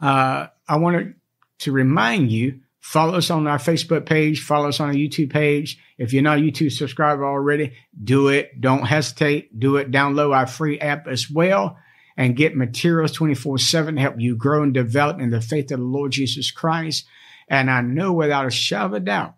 uh, 0.00 0.48
I 0.68 0.76
wanted 0.76 1.14
to 1.60 1.72
remind 1.72 2.30
you 2.30 2.60
follow 2.80 3.14
us 3.14 3.30
on 3.30 3.46
our 3.46 3.58
Facebook 3.58 4.06
page, 4.06 4.42
follow 4.42 4.68
us 4.68 4.80
on 4.80 4.88
our 4.88 4.94
YouTube 4.94 5.30
page. 5.30 5.78
If 5.98 6.12
you're 6.12 6.22
not 6.22 6.38
a 6.38 6.42
YouTube 6.42 6.72
subscriber 6.72 7.24
already, 7.24 7.74
do 8.02 8.28
it. 8.28 8.60
Don't 8.60 8.86
hesitate. 8.86 9.58
Do 9.58 9.76
it. 9.76 9.90
Download 9.90 10.34
our 10.34 10.46
free 10.46 10.80
app 10.80 11.06
as 11.06 11.30
well 11.30 11.78
and 12.16 12.36
get 12.36 12.56
materials 12.56 13.12
24 13.12 13.58
7 13.58 13.94
to 13.94 14.00
help 14.00 14.14
you 14.18 14.36
grow 14.36 14.62
and 14.62 14.74
develop 14.74 15.20
in 15.20 15.30
the 15.30 15.40
faith 15.40 15.70
of 15.70 15.78
the 15.78 15.84
Lord 15.84 16.12
Jesus 16.12 16.50
Christ. 16.50 17.06
And 17.48 17.70
I 17.70 17.80
know 17.80 18.12
without 18.12 18.46
a 18.46 18.50
shadow 18.50 18.86
of 18.86 18.92
a 18.94 19.00
doubt, 19.00 19.34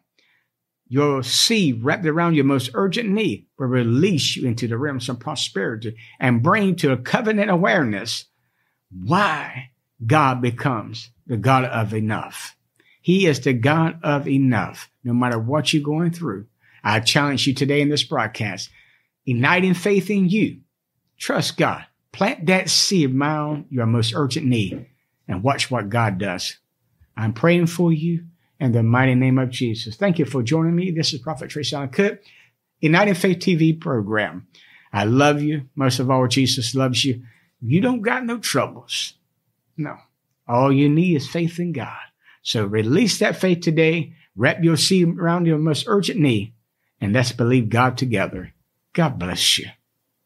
your 0.89 1.23
seed 1.23 1.83
wrapped 1.83 2.07
around 2.07 2.35
your 2.35 2.45
most 2.45 2.71
urgent 2.75 3.09
need 3.09 3.47
will 3.59 3.67
release 3.67 4.37
you 4.37 4.47
into 4.47 4.69
the 4.69 4.79
realms 4.79 5.09
of 5.09 5.19
prosperity 5.19 5.97
and 6.21 6.43
bring 6.43 6.77
to 6.77 6.93
a 6.93 6.97
covenant 6.97 7.51
awareness 7.51 8.27
why 8.91 9.71
God 10.05 10.43
becomes 10.43 11.11
the 11.27 11.37
God 11.37 11.65
of 11.65 11.95
enough. 11.95 12.57
He 13.01 13.27
is 13.27 13.41
the 13.41 13.53
God 13.53 13.99
of 14.03 14.29
enough, 14.29 14.91
no 15.03 15.13
matter 15.13 15.39
what 15.39 15.73
you're 15.73 15.83
going 15.83 16.11
through. 16.11 16.47
I 16.83 17.01
challenge 17.01 17.47
you 17.47 17.55
today 17.55 17.81
in 17.81 17.89
this 17.89 18.05
broadcast, 18.05 18.71
igniting 19.27 19.75
faith 19.75 20.11
in 20.11 20.29
you. 20.29 20.61
Trust 21.19 21.57
God. 21.57 21.85
Plant 22.13 22.47
that 22.47 22.69
seed 22.69 23.19
around 23.19 23.67
your 23.71 23.87
most 23.87 24.13
urgent 24.15 24.47
need 24.47 24.87
and 25.27 25.43
watch 25.43 25.71
what 25.71 25.89
God 25.89 26.19
does. 26.19 26.59
I'm 27.17 27.33
praying 27.33 27.67
for 27.67 27.93
you 27.93 28.27
in 28.61 28.73
the 28.73 28.83
mighty 28.83 29.15
name 29.15 29.39
of 29.39 29.51
Jesus. 29.51 29.97
Thank 29.97 30.19
you 30.19 30.25
for 30.25 30.43
joining 30.43 30.75
me. 30.75 30.91
This 30.91 31.13
is 31.13 31.21
Prophet 31.21 31.51
Tracy 31.51 31.75
Allen 31.77 31.89
Cook, 31.89 32.21
United 32.81 33.17
Faith 33.17 33.39
TV 33.39 33.79
program. 33.79 34.47
I 34.93 35.05
love 35.05 35.43
you. 35.43 35.69
Most 35.75 35.99
of 35.99 36.11
all, 36.11 36.27
Jesus 36.29 36.75
loves 36.75 37.05
you. 37.05 37.23
You 37.61 37.81
don't 37.81 38.03
got 38.03 38.25
no 38.25 38.39
troubles. 38.39 39.15
No. 39.77 39.97
All 40.47 40.73
you 40.73 40.89
need 40.89 41.17
is 41.17 41.29
faith 41.29 41.59
in 41.59 41.73
God. 41.73 41.97
So 42.43 42.65
release 42.65 43.19
that 43.19 43.37
faith 43.37 43.61
today. 43.61 44.13
Wrap 44.37 44.63
your 44.63 44.77
seed 44.77 45.19
around 45.19 45.47
your 45.47 45.59
most 45.59 45.85
urgent 45.89 46.21
need. 46.21 46.53
And 47.01 47.13
let's 47.13 47.33
believe 47.33 47.71
God 47.71 47.97
together. 47.97 48.53
God 48.93 49.19
bless 49.19 49.59
you. 49.59 49.67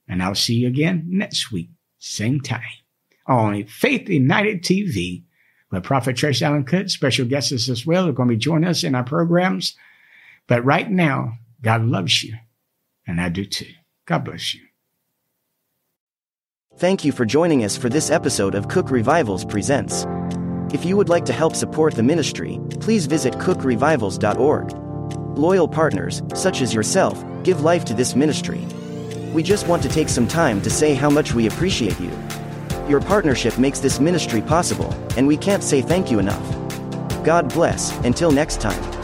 And 0.07 0.23
I'll 0.23 0.35
see 0.35 0.55
you 0.55 0.69
again 0.69 1.05
next 1.09 1.53
week, 1.53 1.71
same 1.99 2.41
time, 2.41 2.63
on 3.27 3.65
Faith 3.67 4.09
United 4.09 4.63
TV 4.63 5.25
but 5.71 5.83
Prophet 5.83 6.17
Tracy 6.17 6.45
Allen 6.45 6.65
Cook, 6.65 6.89
special 6.89 7.27
guests 7.27 7.69
as 7.69 7.87
well, 7.87 8.09
are 8.09 8.13
going 8.13 8.29
to 8.29 8.35
be 8.35 8.39
joining 8.39 8.69
us 8.69 8.85
in 8.85 8.95
our 8.95 9.05
programs. 9.05 9.77
But 10.47 10.65
right 10.65 10.91
now, 10.91 11.35
God 11.63 11.85
loves 11.85 12.25
you, 12.25 12.35
and 13.07 13.21
I 13.21 13.29
do 13.29 13.45
too. 13.45 13.73
God 14.07 14.25
bless 14.25 14.55
you. 14.55 14.63
Thank 16.79 17.05
you 17.05 17.13
for 17.13 17.25
joining 17.25 17.65
us 17.65 17.77
for 17.77 17.89
this 17.89 18.11
episode 18.11 18.55
of 18.55 18.69
Cook 18.69 18.91
Revivals 18.91 19.45
Presents. 19.45 20.07
If 20.73 20.85
you 20.85 20.97
would 20.97 21.09
like 21.09 21.25
to 21.25 21.33
help 21.33 21.57
support 21.57 21.95
the 21.95 22.03
ministry, 22.03 22.61
please 22.81 23.07
visit 23.07 23.35
cookrevivals.org. 23.35 25.37
Loyal 25.37 25.69
partners, 25.69 26.23
such 26.35 26.63
as 26.63 26.73
yourself, 26.73 27.23
give 27.43 27.63
life 27.63 27.85
to 27.87 27.95
this 27.95 28.15
ministry. 28.15 28.65
We 29.33 29.43
just 29.43 29.67
want 29.67 29.83
to 29.83 29.89
take 29.89 30.09
some 30.09 30.29
time 30.29 30.63
to 30.63 30.71
say 30.71 30.95
how 30.95 31.11
much 31.11 31.35
we 31.35 31.47
appreciate 31.47 31.99
you. 32.01 32.11
Your 32.89 33.01
partnership 33.03 33.59
makes 33.59 33.81
this 33.81 34.01
ministry 34.01 34.41
possible, 34.41 34.95
and 35.19 35.27
we 35.27 35.37
can't 35.37 35.63
say 35.63 35.83
thank 35.83 36.11
you 36.11 36.19
enough. 36.19 36.43
God 37.23 37.53
bless, 37.53 37.95
until 37.99 38.31
next 38.31 38.63
time. 38.63 38.98